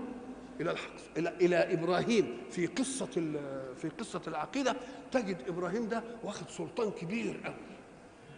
[0.60, 3.06] إلى الحق إلى إلى إبراهيم في قصة
[3.76, 4.76] في قصة العقيدة
[5.12, 7.54] تجد إبراهيم ده واخد سلطان كبير قوي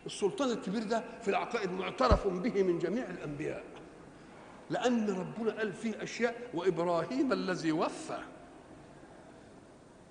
[0.06, 3.62] السلطان الكبير ده في العقائد معترف به من جميع الأنبياء.
[4.72, 8.18] لأن ربنا قال فيه أشياء وإبراهيم الذي وفى.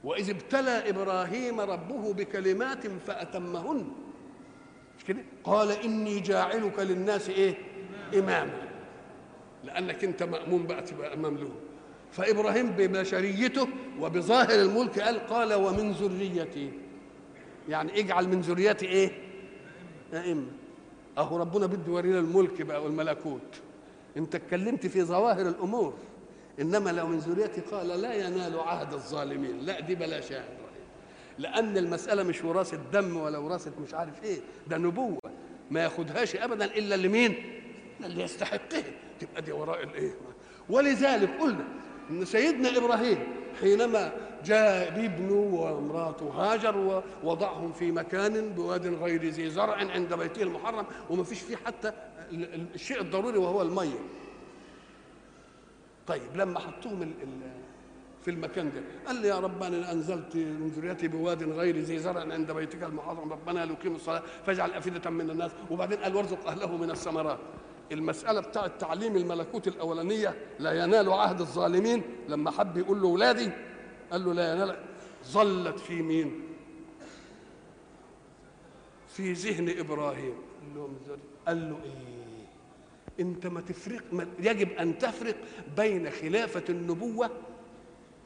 [0.03, 3.87] وإذ ابتلى إبراهيم ربه بكلمات فأتمهن.
[4.97, 7.55] مش كده؟ قال إني جاعلك للناس إيه؟
[8.13, 8.67] إماما.
[9.63, 11.55] لأنك أنت مامون بقى تبقى أمام لهم.
[12.11, 13.67] فإبراهيم ببشريته
[13.99, 16.71] وبظاهر الملك قال قال ومن ذريتي.
[17.69, 19.11] يعني اجعل من ذريتي إيه؟
[20.13, 20.47] أئمة.
[21.17, 23.61] أهو ربنا بده يورينا الملك بقى والملكوت.
[24.17, 25.93] انت اتكلمت في ظواهر الأمور
[26.61, 30.61] إنما لو من ذريتي قال لا ينال عهد الظالمين لا دي بلاش إبراهيم.
[31.37, 35.19] لأن المسألة مش وراثة دم ولا وراثة مش عارف إيه ده نبوة
[35.71, 37.35] ما ياخدهاش ابدا إلا لمين
[38.05, 38.83] اللي يستحقها.
[39.19, 40.11] تبقى دي وراء الإيه؟
[40.69, 41.63] ولذلك قلنا
[42.09, 43.17] إن سيدنا إبراهيم
[43.61, 44.11] حينما
[44.45, 51.23] جاء بابنه وامراته هاجر ووضعهم في مكان بواد غير ذي زرع عند بيته المحرم وما
[51.23, 51.91] فيش فيه حتى
[52.75, 53.99] الشيء الضروري وهو المية.
[56.07, 57.13] طيب لما حطوهم
[58.21, 62.33] في المكان ده قال لي يا رب أنا أنزلت من ذريتي بواد غير ذي زرع
[62.33, 65.51] عند بيتك المحرم ربنا ليقيموا الصلاة فاجعل أفئدة من الناس.
[65.71, 67.39] وبعدين قال وارزق أهله من الثمرات.
[67.91, 72.03] المسألة بتاعة تعليم الملكوت الأولانية لا ينال عهد الظالمين.
[72.29, 73.51] لما حب يقول له ولادي
[74.11, 74.77] قال له لا ينال.
[75.25, 76.41] ظلت في مين؟
[79.07, 80.33] في ذهن إبراهيم.
[81.47, 82.20] قال له إيه؟
[83.19, 85.35] أنت ما تفرق ما يجب أن تفرق
[85.77, 87.29] بين خلافة النبوة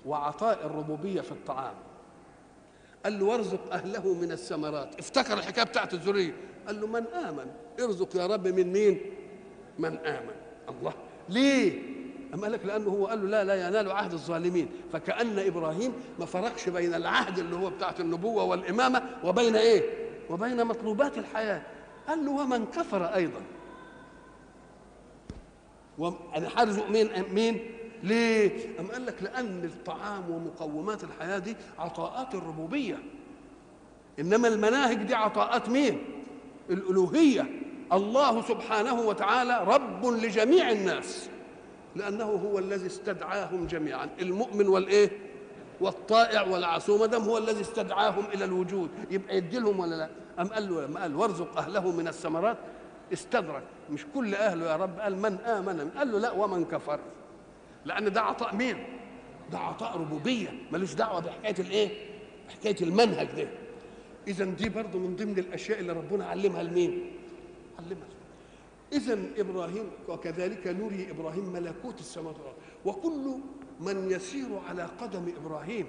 [0.06, 1.76] وعطاء الربوبية في الطعام.
[3.04, 5.00] قال له وارزق أهله من الثمرات.
[5.00, 6.34] افتكر الحكاية بتاعت الذرية
[6.68, 9.02] قال له من آمن؟ ارزق يا رب من مين؟
[9.80, 10.36] من آمن.
[10.70, 10.94] الله.
[11.30, 11.96] ليه؟
[12.34, 14.70] أم قال لك لأنه هو قال له لا لا ينال عهد الظالمين.
[14.94, 19.84] فكأن إبراهيم ما فرقش بين العهد اللي هو بتاعت النبوة والإمامة وبين إيه؟
[20.30, 21.62] وبين مطلوبات الحياة.
[22.08, 23.42] قال له ومن كفر أيضا.
[26.36, 27.60] أنا حرزق مين مين؟
[28.04, 32.98] ليه؟ أم قال لك لأن الطعام ومقومات الحياة دي عطاءات الربوبية.
[34.20, 36.02] إنما المناهج دي عطاءات مين؟
[36.70, 37.46] الألوهية.
[37.94, 41.30] الله سبحانه وتعالى رب لجميع الناس
[41.96, 44.10] لأنه هو الذي استدعاهم جميعا.
[44.22, 45.12] المؤمن والإيه؟
[45.82, 50.48] والطائع والعصوم ما دام هو الذي استدعاهم إلى الوجود يبقى يدي لهم ولا لا؟ أم
[50.48, 52.58] قال له لما قال وارزق أهله من الثمرات
[53.14, 55.00] استدرك مش كل أهله يا رب.
[55.00, 57.00] قال من آمن؟ قال له لا ومن كفر.
[57.86, 58.78] لأن ده عطاء مين؟
[59.52, 60.50] ده عطاء ربوبية.
[60.72, 62.10] ملوش دعوة بحكاية الإيه؟
[62.48, 63.48] بحكاية المنهج ده.
[64.28, 67.12] إذا دي برضه من ضمن الأشياء اللي ربنا علمها لمين؟
[67.80, 68.08] علمها.
[68.94, 72.56] إذا إبراهيم وكذلك نري إبراهيم ملكوت السماوات والأرض.
[72.86, 73.40] وكل
[73.80, 75.88] من يسير على قدم إبراهيم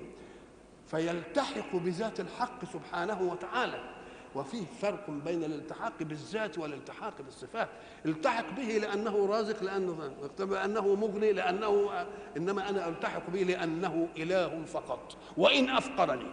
[0.87, 3.96] فيلتحق بذات الحق سبحانه وتعالى.
[4.37, 7.69] وفيه فرق بين الالتحاق بالذات والالتحاق بالصفات.
[8.07, 15.17] التحق به لأنه رازق لأنه لأنه مغني لأنه إنما أنا ألتحق به لأنه إله فقط
[15.37, 16.31] وإن أفقرني.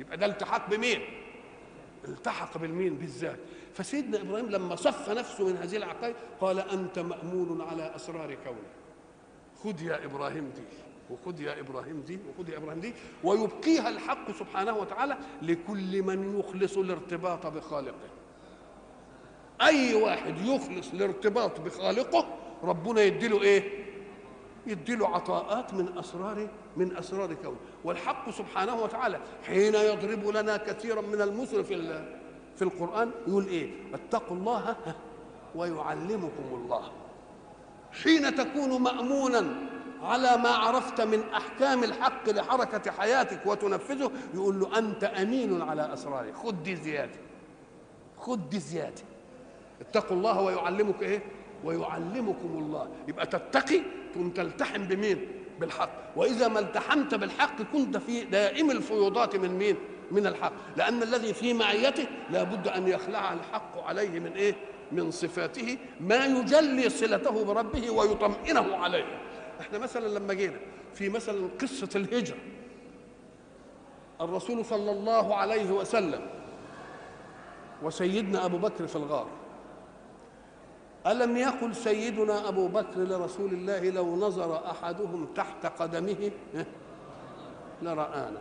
[0.00, 1.00] يبقى ده التحاق بمين؟
[2.08, 3.38] التحق بالمين؟ بالذات.
[3.74, 8.58] فسيدنا إبراهيم لما صف نفسه من هذه العقائد قال أنت مأمون على أسرار كوني
[9.64, 10.62] خذ يا إبراهيم دي.
[11.14, 12.92] وخذ يا إبراهيم دي وخذ يا إبراهيم دي
[13.24, 18.08] ويبقيها الحق سبحانه وتعالى لكل من يخلص الارتباط بخالقه.
[19.62, 22.26] أي واحد يخلص الارتباط بخالقه
[22.62, 23.84] ربنا يديله إيه؟
[24.66, 27.56] يديله عطاءات من اسرار من أسرار كونه.
[27.84, 32.04] والحق سبحانه وتعالى حين يضرب لنا كثيرا من المثل في
[32.56, 34.76] في القرآن يقول إيه؟ اتقوا الله
[35.54, 36.92] ويعلمكم الله.
[38.02, 39.56] حين تكون مامونا
[40.04, 46.32] على ما عرفت من أحكام الحق لحركة حياتك وتنفذه يقول له أنت أمين على اسراره
[46.32, 47.18] خد دي زيادة.
[48.18, 49.02] خد دي زيادة.
[49.80, 51.22] اتقوا الله ويعلمك إيه؟
[51.64, 52.88] ويعلمكم الله.
[53.08, 53.80] يبقى تتقي
[54.14, 55.28] ثم تلتحم بمين؟
[55.60, 55.90] بالحق.
[56.16, 59.76] وإذا ما التحمت بالحق كنت في دائم الفيوضات من مين؟
[60.10, 60.52] من الحق.
[60.76, 64.54] لأن الذي في معيته لابد أن يخلع الحق عليه من إيه؟
[64.92, 69.23] من صفاته ما يجلي صلته بربه ويطمئنه عليه.
[69.60, 70.58] إحنا مثلا لما جينا
[70.94, 72.38] في مثلا قصة الهجرة
[74.20, 76.26] الرسول صلى الله عليه وسلم
[77.82, 79.26] وسيدنا أبو بكر في الغار.
[81.06, 86.30] ألم يقل سيدنا أبو بكر لرسول الله لو نظر أحدهم تحت قدمه؟
[87.82, 88.40] لرآنا.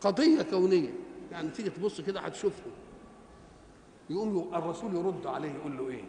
[0.00, 0.90] قضية كونية.
[1.32, 2.62] يعني تيجي تبص كده هتشوفه
[4.10, 6.04] يقوم الرسول يرد عليه يقول له إيه؟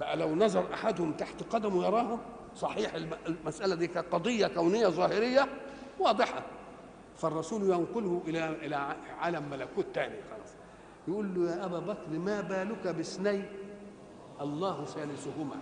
[0.00, 2.18] بقى لو نظر أحدهم تحت قدمه يراه؟
[2.56, 2.94] صحيح
[3.26, 5.48] المسألة دي كقضية كونية ظاهرية
[5.98, 6.42] واضحة.
[7.16, 10.52] فالرسول ينقله إلى إلى عالم ملكوت تاني خلاص.
[11.08, 13.44] يقول له يا أبا بكر ما بالك باثنين
[14.40, 15.56] الله ثالثهما.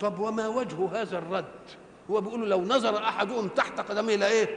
[0.00, 1.44] طب وما وجه هذا الرد؟
[2.10, 4.48] هو بيقول له لو نظر أحدهم تحت قدمه لايه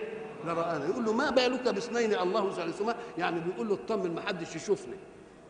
[0.45, 2.95] لرآنا يقول له ما بالك باثنين الله ثالثهما.
[3.17, 4.95] يعني بيقول له اطمن ما حدش يشوفني.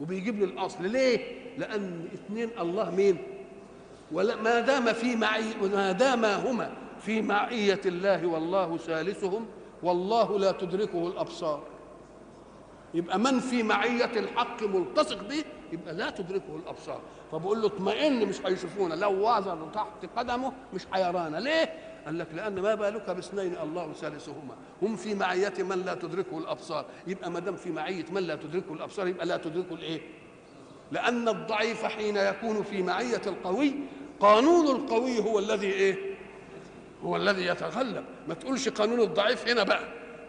[0.01, 0.83] وبيجيب لي الأصل.
[0.83, 3.17] ليه؟ لأن اثنين الله مين؟
[4.11, 9.45] ولا ما دام في معي ما دام هما في معية الله والله ثالثهم
[9.83, 11.63] والله لا تدركه الأبصار.
[12.93, 17.01] يبقى من في معية الحق ملتصق به يبقى لا تدركه الأبصار.
[17.31, 18.93] فبقول له اطمئن مش هيشوفونا.
[18.93, 21.37] لو وزر تحت قدمه مش هيرانا.
[21.37, 21.73] ليه؟
[22.05, 24.55] قال لك لأن ما بالك باثنين الله ثالثهما.
[24.81, 26.85] هم في معية من لا تدركه الأبصار.
[27.07, 30.01] يبقى ما دام في معية من لا تدركه الأبصار يبقى لا تدركه الإيه؟
[30.91, 33.73] لأن الضعيف حين يكون في معية القوي
[34.19, 35.95] قانون القوي هو الذي إيه؟
[37.03, 38.03] هو الذي يتغلب.
[38.27, 39.83] ما تقولش قانون الضعيف هنا بقى.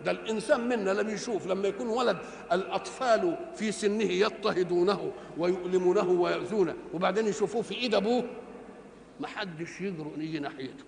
[0.04, 2.16] ده الإنسان منا لم يشوف لما يكون ولد
[2.52, 8.24] الأطفال في سنه يضطهدونه ويؤلمونه ويؤذونه وبعدين يشوفوه في إيد أبوه
[9.20, 10.84] ما حدش يجرؤ يجي ناحيته.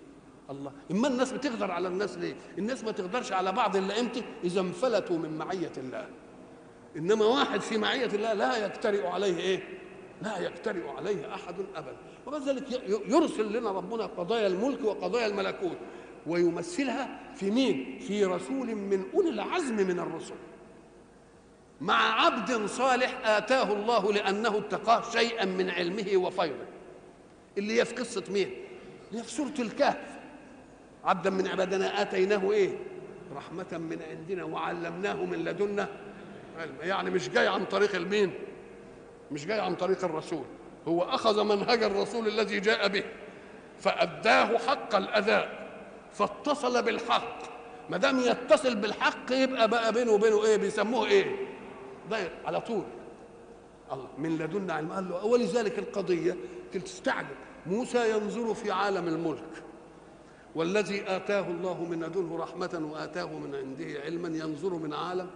[0.49, 0.71] الله.
[0.91, 5.17] إما الناس بتقدر على الناس ليه؟ الناس ما تقدرش على بعض إلا إمتى إذا انفلتوا
[5.17, 6.05] من معية الله.
[6.97, 9.59] إنما واحد في معية الله لا يجترئ عليه إيه؟
[10.21, 15.77] لا يجترئ عليه أحد ابدا وبذلك يرسل لنا ربنا قضايا الملك وقضايا الملكوت.
[16.27, 20.35] ويمثلها في مين؟ في رسول من أولي العزم من الرسل.
[21.81, 26.65] مع عبد صالح آتاه الله لأنه اتقاه شيئا من علمه وفيضه
[27.57, 28.49] اللي هي في قصة مين؟
[29.09, 30.19] اللي هي في سورة الكهف.
[31.03, 32.77] عبدا من عبادنا آتيناه إيه؟
[33.35, 35.87] رحمة من عندنا وعلمناه من لدنا
[36.81, 38.33] يعني مش جاي عن طريق المين؟
[39.31, 40.43] مش جاي عن طريق الرسول.
[40.87, 43.03] هو أخذ منهج الرسول الذي جاء به
[43.79, 45.69] فأداه حق الاداء
[46.13, 47.37] فاتصل بالحق.
[47.89, 51.47] ما دام يتصل بالحق يبقى بقى بينه وبينه إيه؟ بيسموه إيه؟
[52.09, 52.83] ضيق على طول.
[53.91, 54.91] الله من لدنا علم.
[54.91, 56.35] قال له ولذلك القضية
[56.73, 57.27] تستعجب
[57.67, 59.63] موسى ينظر في عالم الملك.
[60.55, 65.27] والذي آتاه الله من لدنه رحمة وآتاه من عنده علما ينظر من عالم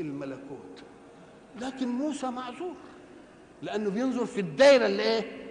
[0.00, 0.82] الملكوت.
[1.60, 2.74] لكن موسى معذور.
[3.62, 5.46] لأنه بينظر في الدائره اللي إيه؟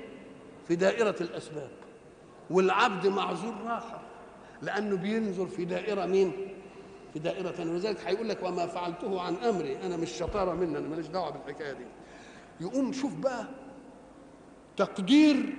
[0.67, 1.69] في دائرة الأسباب.
[2.49, 4.01] والعبد معذور آخر.
[4.61, 6.31] لأنه بينظر في دائرة مين؟
[7.13, 9.77] في دائرة ثانية ولذلك هيقول لك وما فعلته عن أمري.
[9.85, 10.77] أنا مش شطارة مني.
[10.77, 11.85] أنا ماليش دعوة بالحكاية دي.
[12.61, 13.45] يقوم شوف بقى
[14.77, 15.55] تقدير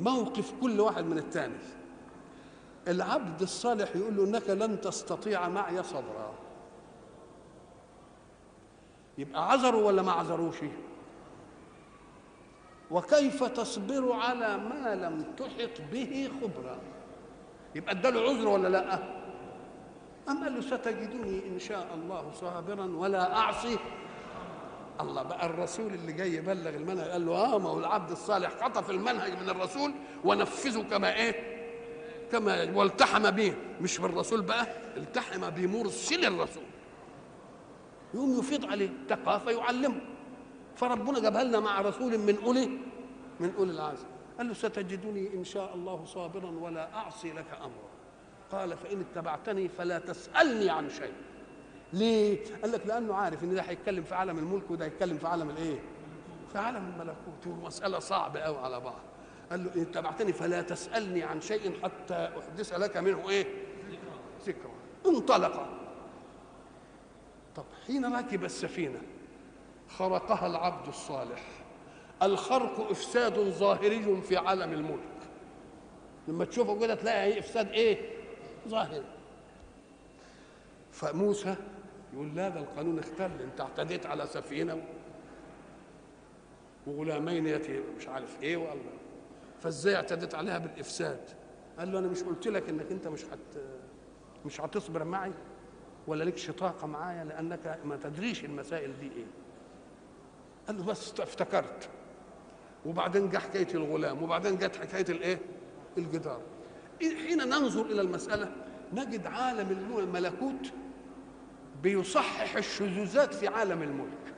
[0.00, 1.54] موقف كل واحد من الثاني
[2.88, 6.34] العبد الصالح يقول له إنك لن تستطيع معي صبرا.
[9.18, 10.56] يبقى عذروا ولا ما عذروش؟
[12.90, 16.78] وكيف تصبر على ما لم تحط به خبرا
[17.74, 18.98] يبقى اداله عذر ولا لأ؟
[20.28, 23.78] أم قال له ستجدني إن شاء الله صابرا ولا أعصي
[25.00, 28.90] الله بقى الرسول اللي جاي يبلغ المنهج قال له آه ما هو العبد الصالح خطف
[28.90, 29.92] المنهج من الرسول
[30.24, 31.58] ونفذه كما إيه؟
[32.32, 36.62] كما والتحم به مش بالرسول بقى التحم بمرسل الرسول.
[38.14, 40.00] يقوم يفيض عليه تقى فيعلمه.
[40.78, 42.66] فربنا جابها لنا مع رسول من أولي
[43.40, 44.06] من أولي العزم.
[44.38, 47.88] قال له ستجدني إن شاء الله صابرا ولا أعصي لك امرا.
[48.52, 51.12] قال فإن اتبعتني فلا تسألني عن شيء.
[51.92, 55.50] ليه؟ قال لك لأنه عارف إن ده هيتكلم في عالم الملك وده هيتكلم في عالم
[55.50, 55.78] الإيه؟
[56.52, 57.46] في عالم الملكوت.
[57.46, 59.00] ومساله صعبة قوي على بعض.
[59.50, 63.46] قال له إن تبعتني فلا تسألني عن شيء حتى أحدث لك منه إيه؟
[64.46, 64.72] ذكرى.
[65.06, 65.68] انطلق.
[67.56, 69.00] طب حين ركب السفينة
[69.88, 71.42] خرقها العبد الصالح.
[72.22, 74.98] الخرق إفساد ظاهري في عالم الملك.
[76.28, 78.10] لما تشوفه كده تلاقي إفساد إيه؟
[78.68, 79.04] ظاهري.
[80.92, 81.56] فموسى
[82.14, 84.82] يقول لا ده القانون اختل أنت اعتديت على سفينة
[86.86, 88.92] وغلامين يتي مش عارف إيه والله
[89.60, 91.20] فإزاي اعتديت عليها بالإفساد؟
[91.78, 93.62] قال له أنا مش قلت لك إنك أنت مش هت
[94.46, 95.32] مش هتصبر معي
[96.06, 99.26] ولا لك شطاقة معايا لأنك ما تدريش المسائل دي إيه.
[100.68, 101.88] قال له بس افتكرت.
[102.86, 105.38] وبعدين جه حكاية الغلام وبعدين جت حكاية الإيه؟
[105.98, 106.40] الجدار.
[107.00, 108.52] حين ننظر إلى المسألة
[108.92, 110.72] نجد عالم الملكوت
[111.82, 114.34] بيصحح الشذوذات في عالم الملك.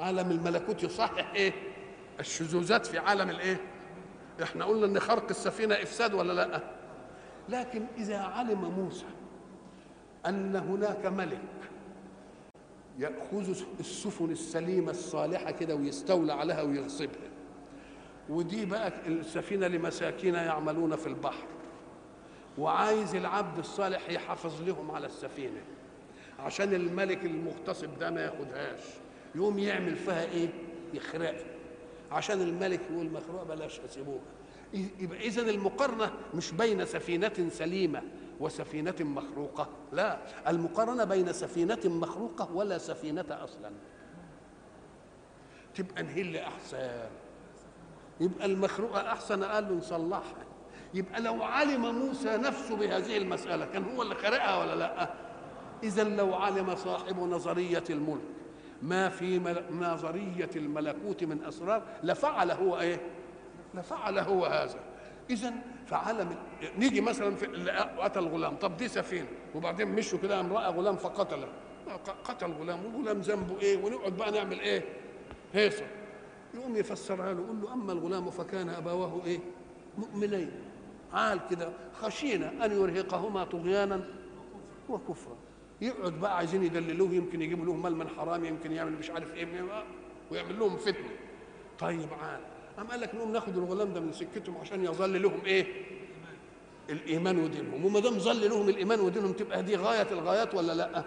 [0.00, 1.52] عالم الملكوت يصحح إيه؟
[2.20, 3.60] الشذوذات في عالم الإيه؟
[4.42, 6.60] إحنا قلنا إن خرق السفينة إفساد ولا لأ؟
[7.48, 9.06] لكن إذا علم موسى
[10.26, 11.40] أن هناك ملك
[12.98, 17.30] يأخذ السفن السليمة الصالحة كده ويستولى عليها ويغصبها.
[18.28, 21.46] ودي بقى السفينة لمساكين يعملون في البحر.
[22.58, 25.60] وعايز العبد الصالح يحافظ لهم على السفينة
[26.38, 28.80] عشان الملك المغتصب ده ما ياخدهاش.
[29.34, 30.48] يقوم يعمل فيها إيه؟
[30.94, 31.44] يخرقها
[32.12, 34.20] عشان الملك يقول مخروقة بلاش اسيبوها
[35.00, 38.02] يبقى اذا المقارنة مش بين سفينة سليمة
[38.40, 39.68] وسفينة مخروقة.
[39.92, 40.18] لا
[40.48, 43.70] المقارنة بين سفينة مخروقة ولا سفينة أصلا.
[45.74, 47.00] تبقى نهي اللي أحسن؟
[48.20, 50.44] يبقى المخروقة أحسن قال له نصلحها.
[50.94, 55.14] يبقى لو علم موسى نفسه بهذه المسألة كان هو اللي خرقها ولا لأ؟
[55.82, 58.20] اذا لو علم صاحب نظرية الملك
[58.82, 59.38] ما في
[59.70, 63.00] نظرية الملكوت من أسرار لفعل هو إيه؟
[63.74, 64.80] لفعل هو هذا.
[65.30, 65.52] اذا
[65.86, 66.36] فعلم
[66.78, 67.46] نيجي مثلا في
[67.98, 68.56] قتل غلام.
[68.56, 69.26] طب دي سفينة.
[69.54, 71.48] وبعدين مشوا كده قام رأى غلام فقتله.
[72.24, 72.84] قتل غلام.
[72.84, 74.84] والغلام ذنبه إيه؟ ونقعد بقى نعمل إيه؟
[75.52, 75.86] هيصة.
[76.54, 79.38] يقوم يفسرها له يقول له أما الغلام فكان أبواه إيه؟
[79.98, 80.50] مؤمنين.
[81.12, 81.72] عال كده
[82.02, 84.04] خشينا أن يرهقهما طغيانا
[84.88, 85.36] وكفرا.
[85.80, 89.46] يقعد بقى عايزين يدللوه يمكن يجيبوا لهم مال من حرام يمكن يعمل مش عارف إيه
[90.30, 91.10] ويعمل لهم فتنة.
[91.78, 92.40] طيب عال.
[92.80, 95.66] قام قال لك نقوم ناخد الغلام ده من سكتهم عشان يظل لهم إيه؟
[96.90, 97.84] الإيمان ودينهم.
[97.84, 101.04] وما دام ظل لهم الإيمان ودينهم تبقى دي غاية الغايات ولا لأ؟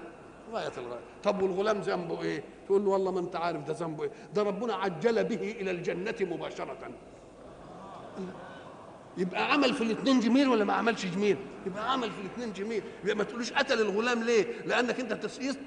[0.53, 4.11] غاية الغايات طب والغلام ذنبه إيه؟ تقول له والله ما أنت عارف ده ذنبه إيه.
[4.35, 6.77] ده ربنا عجل به إلى الجنة مباشرة.
[9.17, 12.83] يبقى عمل في الاثنين جميل ولا ما عملش جميل؟ يبقى عمل في الاثنين جميل.
[13.03, 15.13] يبقى ما تقولوش قتل الغلام ليه؟ لأنك أنت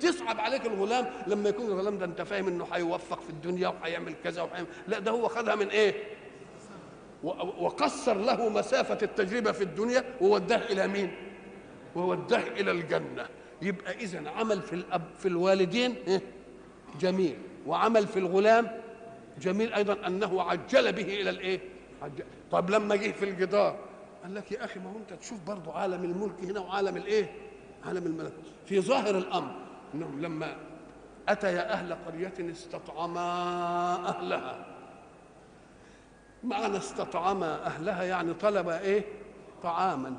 [0.01, 4.43] تصعب عليك الغلام لما يكون الغلام ده أنت فاهم إنه هيوفق في الدنيا وهيعمل كذا
[4.43, 5.95] وحيعمل لا ده هو خدها من إيه؟
[7.59, 11.11] وقصر له مسافة التجربة في الدنيا ووداه إلى مين؟
[11.97, 13.27] ووداه إلى الجنة.
[13.63, 15.95] يبقى إذا عمل في الأب في الوالدين
[17.01, 17.37] جميل.
[17.67, 18.71] وعمل في الغلام
[19.41, 21.61] جميل أيضا أنه عجل به إلى الإيه؟
[22.51, 23.79] طب لما جه في الجدار
[24.23, 27.33] قال لك يا أخي ما هو أنت تشوف برضه عالم الملك هنا وعالم الإيه؟
[27.85, 28.33] عالم الملك.
[28.67, 29.55] في ظاهر الأمر
[29.95, 30.57] إنهم لما
[31.29, 33.21] اتيا أهل قرية استطعما
[34.09, 34.67] أهلها.
[36.45, 39.05] معنى استطعما أهلها يعني طلب إيه؟
[39.63, 40.17] طعاما.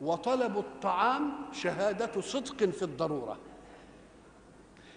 [0.00, 3.38] وطلب الطعام شهادة صدق في الضرورة.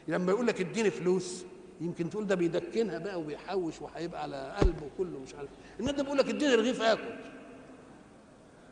[0.08, 1.46] لما يقول لك اديني فلوس
[1.82, 5.50] يمكن تقول ده بيدكنها بقى وبيحوش وهيبقى على قلبه كله مش عارف.
[5.80, 7.14] انما ده بيقول لك اديني رغيف آكل.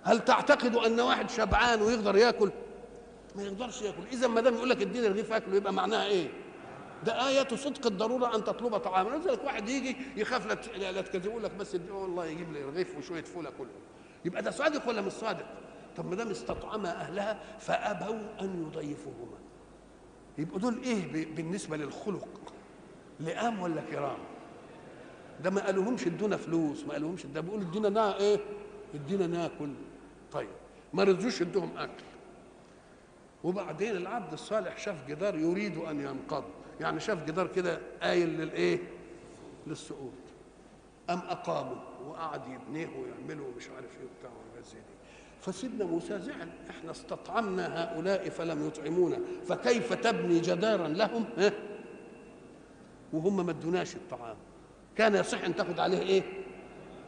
[0.03, 2.51] هل تعتقد أن واحد شبعان ويقدر ياكل؟
[3.35, 4.03] ما يقدرش ياكل.
[4.11, 6.29] إذا ما دام يقول لك اديني رغيف آكل يبقى معناها إيه؟
[7.05, 11.43] ده آية صدق الضرورة أن تطلب طعاما لذلك واحد يجي يخاف لا لا تكذب يقول
[11.43, 13.69] لك بس والله يجيب لي رغيف وشوية فول أكلهم
[14.25, 15.45] يبقى ده صادق ولا مش صادق؟
[15.97, 19.37] طب ما دام استطعم أهلها فأبوا أن يضيفوهما.
[20.37, 22.27] يبقوا دول إيه بالنسبة للخلق؟
[23.19, 24.17] لئام ولا كرام؟
[25.43, 27.41] ده ما قالوهمش ادونا فلوس ما قالوهمش ده.
[27.41, 28.39] بيقولوا ادينا نا إيه؟
[28.95, 29.69] ادينا ناكل.
[30.31, 30.49] طيب
[30.93, 32.03] ما رضوش ادوهم أكل.
[33.43, 36.43] وبعدين العبد الصالح شاف جدار يريد أن ينقض.
[36.81, 38.79] يعني شاف جدار كده قايل للإيه؟
[39.67, 40.11] للسقوط.
[41.09, 44.31] أم أقاموا؟ وقعد يبنيه ويعمله ومش عارف إيه وبتاع
[44.63, 44.95] زي دي.
[45.41, 46.49] فسيدنا موسى زعل.
[46.69, 49.19] إحنا استطعمنا هؤلاء فلم يطعمونا.
[49.47, 51.51] فكيف تبني جدارا لهم؟ ها
[53.13, 54.37] وهم ما ادوناش الطعام.
[54.95, 56.23] كان يصح أن تاخد عليه إيه؟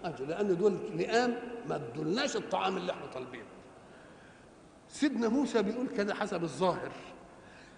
[0.03, 0.25] أجر.
[0.25, 1.35] لأن دول لئام
[1.69, 3.45] ما ادولناش الطعام اللي إحنا طالبينه.
[4.89, 6.91] سيدنا موسى بيقول كده حسب الظاهر.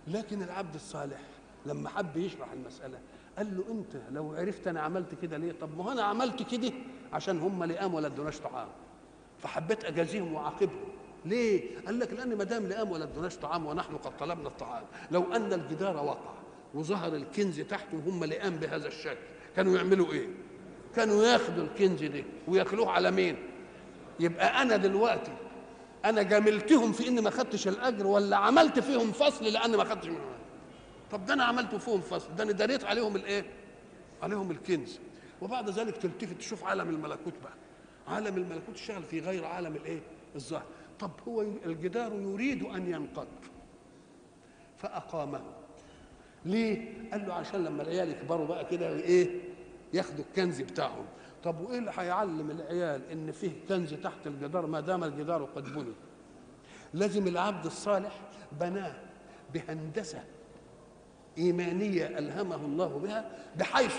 [0.08, 1.20] لكن العبد الصالح
[1.66, 3.00] لما حب يشرح المسألة
[3.38, 6.72] قال له أنت لو عرفت أنا عملت كده ليه؟ طب ما أنا عملت كده
[7.14, 8.68] عشان هم لئام ولا ادوناش طعام.
[9.40, 10.84] فحبيت أجازيهم وأعاقبهم.
[11.26, 14.84] ليه؟ قال لك لأن ما دام لئام ولا ادوناش طعام ونحن قد طلبنا الطعام.
[15.12, 16.34] لو أن الجدار وقع
[16.74, 19.18] وظهر الكنز تحته وهم لئام بهذا الشكل.
[19.56, 20.28] كانوا يعملوا إيه؟
[20.96, 23.36] كانوا ياخدوا الكنز ده وياكلوه على مين؟
[24.20, 25.32] يبقى أنا دلوقتي
[26.06, 30.34] أنا جاملتهم في إني ما خدتش الأجر ولا عملت فيهم فصل لأن ما خدتش منهم.
[31.12, 33.46] طب ده أنا عملت فيهم فصل ده أنا دريت عليهم الإيه؟
[34.22, 35.00] عليهم الكنز.
[35.42, 37.54] وبعد ذلك تلتفت تشوف عالم الملكوت بقى.
[38.08, 40.02] عالم الملكوت اشتغل في غير عالم الإيه؟
[40.36, 40.64] الظاهر.
[41.00, 43.28] طب هو الجدار يريد أن ينقض.
[44.78, 45.42] فأقامه.
[46.46, 49.30] ليه؟ قال له عشان لما العيال يكبروا بقى كده إيه
[49.94, 51.06] ياخدوا الكنز بتاعهم.
[51.44, 55.94] طب وإيه اللي هيعلم العيال إن فيه كنز تحت الجدار ما دام الجدار قد بني؟
[56.94, 58.20] لازم العبد الصالح
[58.60, 58.96] بناه
[59.54, 60.24] بهندسة
[61.38, 63.30] إيمانية ألهمه الله بها
[63.60, 63.96] بحيث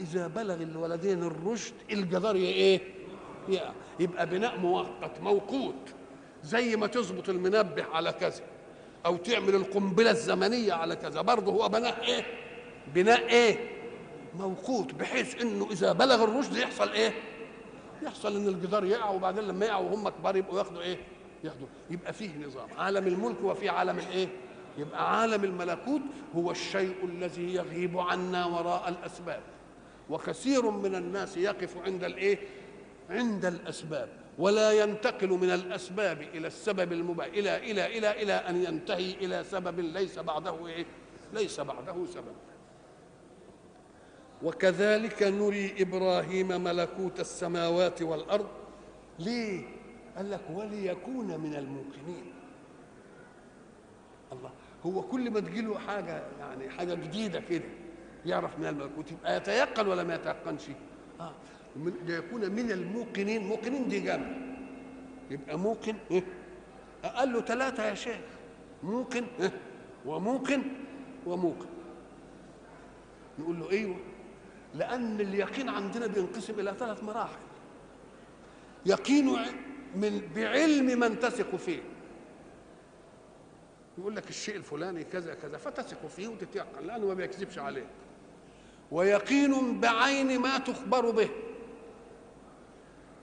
[0.00, 2.80] إذا بلغ الولدين الرشد الجدار إيه
[4.00, 5.94] يبقى بناء مؤقت موقوت
[6.44, 8.42] زي ما تظبط المنبه على كذا.
[9.06, 11.20] أو تعمل القنبلة الزمنية على كذا.
[11.20, 12.24] برضه هو بناء إيه؟
[12.94, 13.56] بناء إيه؟
[14.38, 17.12] موقوت بحيث إنه إذا بلغ الرشد يحصل إيه؟
[18.02, 20.96] يحصل إن الجدار يقع وبعدين لما يقع وهم كبار يبقوا ياخدوا إيه؟
[21.44, 21.66] ياخدوا.
[21.90, 22.68] يبقى فيه نظام.
[22.78, 24.28] عالم الملك وفي عالم الإيه؟
[24.78, 26.00] يبقى عالم الملكوت
[26.36, 29.40] هو الشيء الذي يغيب عنا وراء الأسباب.
[30.10, 32.38] وكثير من الناس يقف عند الإيه؟
[33.10, 34.08] عند الأسباب.
[34.38, 39.80] ولا ينتقل من الأسباب إلى السبب المباح إلى إلى إلى إلى أن ينتهي إلى سبب
[39.80, 40.86] ليس بعده إيه؟
[41.32, 42.34] ليس بعده سبب.
[44.42, 48.46] وكذلك نري إبراهيم ملكوت السماوات والأرض
[49.18, 49.64] ليه؟
[50.16, 52.32] قال لك وليكون من الموقنين.
[54.32, 54.50] الله
[54.86, 57.64] هو كل ما تجيله حاجة يعني حاجة جديدة كده
[58.26, 60.62] يعرف من الملكوت يبقى يتيقن ولا ما يتيقنش؟
[61.20, 61.32] آه.
[61.76, 63.46] ليكون من الموقنين.
[63.46, 64.26] موقنين دي جمع
[65.30, 66.24] يبقى موقن إيه؟
[67.04, 68.20] قال له ثلاثة يا شيخ.
[68.82, 69.52] موقن إيه؟
[70.06, 70.62] وموقن
[71.26, 71.66] وموقن.
[73.38, 73.96] نقول له أيوه
[74.74, 77.38] لأن اليقين عندنا بينقسم إلى ثلاث مراحل.
[78.86, 79.36] يقين
[79.96, 81.82] من بعلم من تثق فيه.
[83.98, 87.86] يقول لك الشيء الفلاني كذا كذا فتثق فيه وتتيقن لأنه ما بيكذبش عليه.
[88.90, 91.28] ويقين بعين ما تخبر به.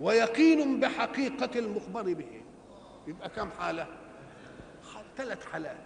[0.02, 2.42] ويقين بحقيقة المخبر به.
[3.08, 3.88] يبقى كم حالة؟
[5.18, 5.78] ثلاث حالات.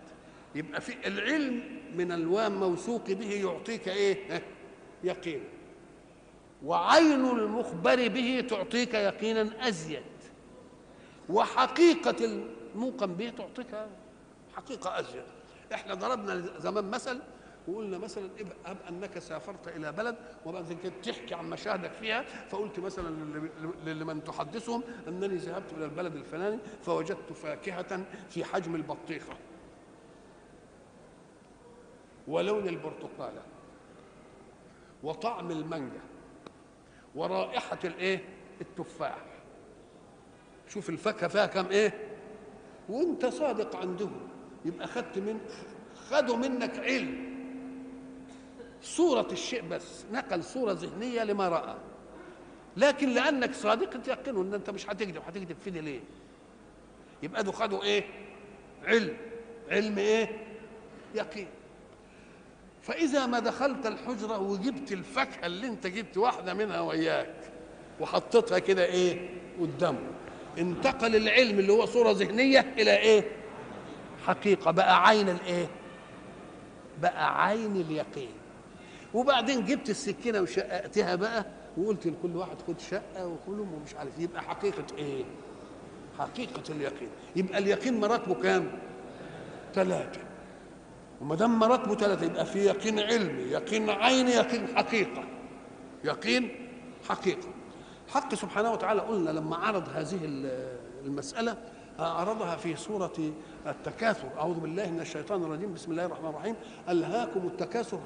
[0.55, 4.43] يبقى في العلم من الوام موثوق به يعطيك إيه؟
[5.03, 5.43] يقين.
[6.65, 10.03] وعين المخبر به تعطيك يقينا أزيد.
[11.29, 12.25] وحقيقة
[12.75, 13.87] الموقن به تعطيك
[14.55, 15.23] حقيقة أزيد.
[15.73, 17.19] إحنا ضربنا زمان مثل
[17.67, 18.29] وقلنا مثلا
[18.65, 23.09] اب أنك سافرت إلى بلد وبعد كده تحكي عن مشاهدك فيها فقلت مثلا
[23.85, 29.33] لمن تحدثهم أنني ذهبت إلى البلد الفلاني فوجدت فاكهة في حجم البطيخة.
[32.27, 33.41] ولون البرتقالة
[35.03, 36.01] وطعم المانجا
[37.15, 38.25] ورائحة الإيه؟
[38.61, 39.17] التفاح.
[40.67, 41.93] شوف الفاكهة فيها كم إيه؟
[42.89, 44.27] وأنت صادق عندهم.
[44.65, 45.39] يبقى خدت من
[46.09, 47.32] خدوا منك علم.
[48.83, 51.75] صورة الشيء بس نقل صورة ذهنية لما رأى.
[52.77, 55.99] لكن لأنك صادق تيقنوا أن أنت مش هتكذب هتكذب في دي ليه؟
[57.23, 58.03] يبقى دول خدوا إيه؟
[58.85, 59.17] علم.
[59.71, 60.29] علم إيه؟
[61.15, 61.47] يقين.
[62.81, 67.35] فإذا ما دخلت الحجرة وجبت الفاكهة اللي أنت جبت واحدة منها وياك
[67.99, 69.29] وحطيتها كده إيه؟
[69.59, 69.99] قدامه
[70.57, 73.23] انتقل العلم اللي هو صورة ذهنية إلى إيه؟
[74.25, 74.71] حقيقة.
[74.71, 75.67] بقى عين الإيه؟
[77.01, 78.31] بقى عين اليقين.
[79.13, 81.45] وبعدين جبت السكينة وشققتها بقى
[81.77, 85.23] وقلت لكل واحد خد شقة وكلهم ومش عارف يبقى حقيقة إيه؟
[86.19, 87.09] حقيقة اليقين.
[87.35, 88.71] يبقى اليقين مراتبه كام؟
[89.73, 90.19] ثلاثة
[91.21, 95.23] وما دام مراتبه ثلاثة يبقى في يقين علمي يقين عيني يقين حقيقة.
[96.03, 96.69] يقين
[97.09, 97.47] حقيقة.
[98.07, 100.19] حق سبحانه وتعالى قلنا لما عرض هذه
[101.05, 101.57] المسألة
[101.99, 103.13] عرضها في سورة
[103.67, 104.27] التكاثر.
[104.37, 105.73] أعوذ بالله من الشيطان الرجيم.
[105.73, 106.55] بسم الله الرحمن الرحيم.
[106.89, 107.99] ألهاكم التكاثر؟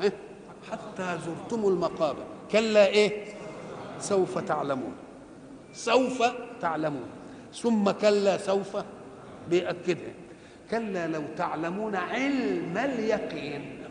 [0.72, 2.24] حتى زرتم المقابر.
[2.52, 3.26] كلا إيه؟
[4.00, 4.94] سوف تعلمون.
[5.74, 6.24] سوف
[6.62, 7.10] تعلمون.
[7.54, 8.78] ثم كلا سوف
[9.50, 10.14] بيأكدها.
[10.72, 13.84] كلا لو تعلمون علم اليقين.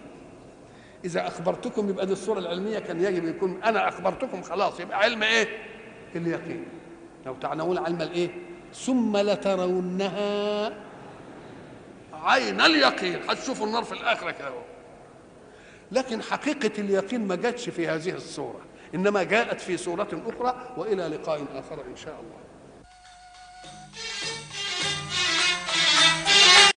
[1.05, 4.81] إذا أخبرتكم يبقى دي الصورة العلمية كان يجب يكون أنا أخبرتكم خلاص.
[4.81, 5.49] يبقى علم إيه؟
[6.17, 6.65] اليقين.
[7.27, 8.29] لو تعلمون علم الإيه؟
[8.75, 10.73] ثم لترونها
[12.13, 13.19] عين اليقين.
[13.29, 14.51] هتشوفوا النار في الآخرة كده
[15.93, 18.61] لكن حقيقة اليقين ما جاتش في هذه الصورة
[18.95, 22.46] إنما جاءت في صورة أخرى وإلى لقاء آخر إن شاء الله.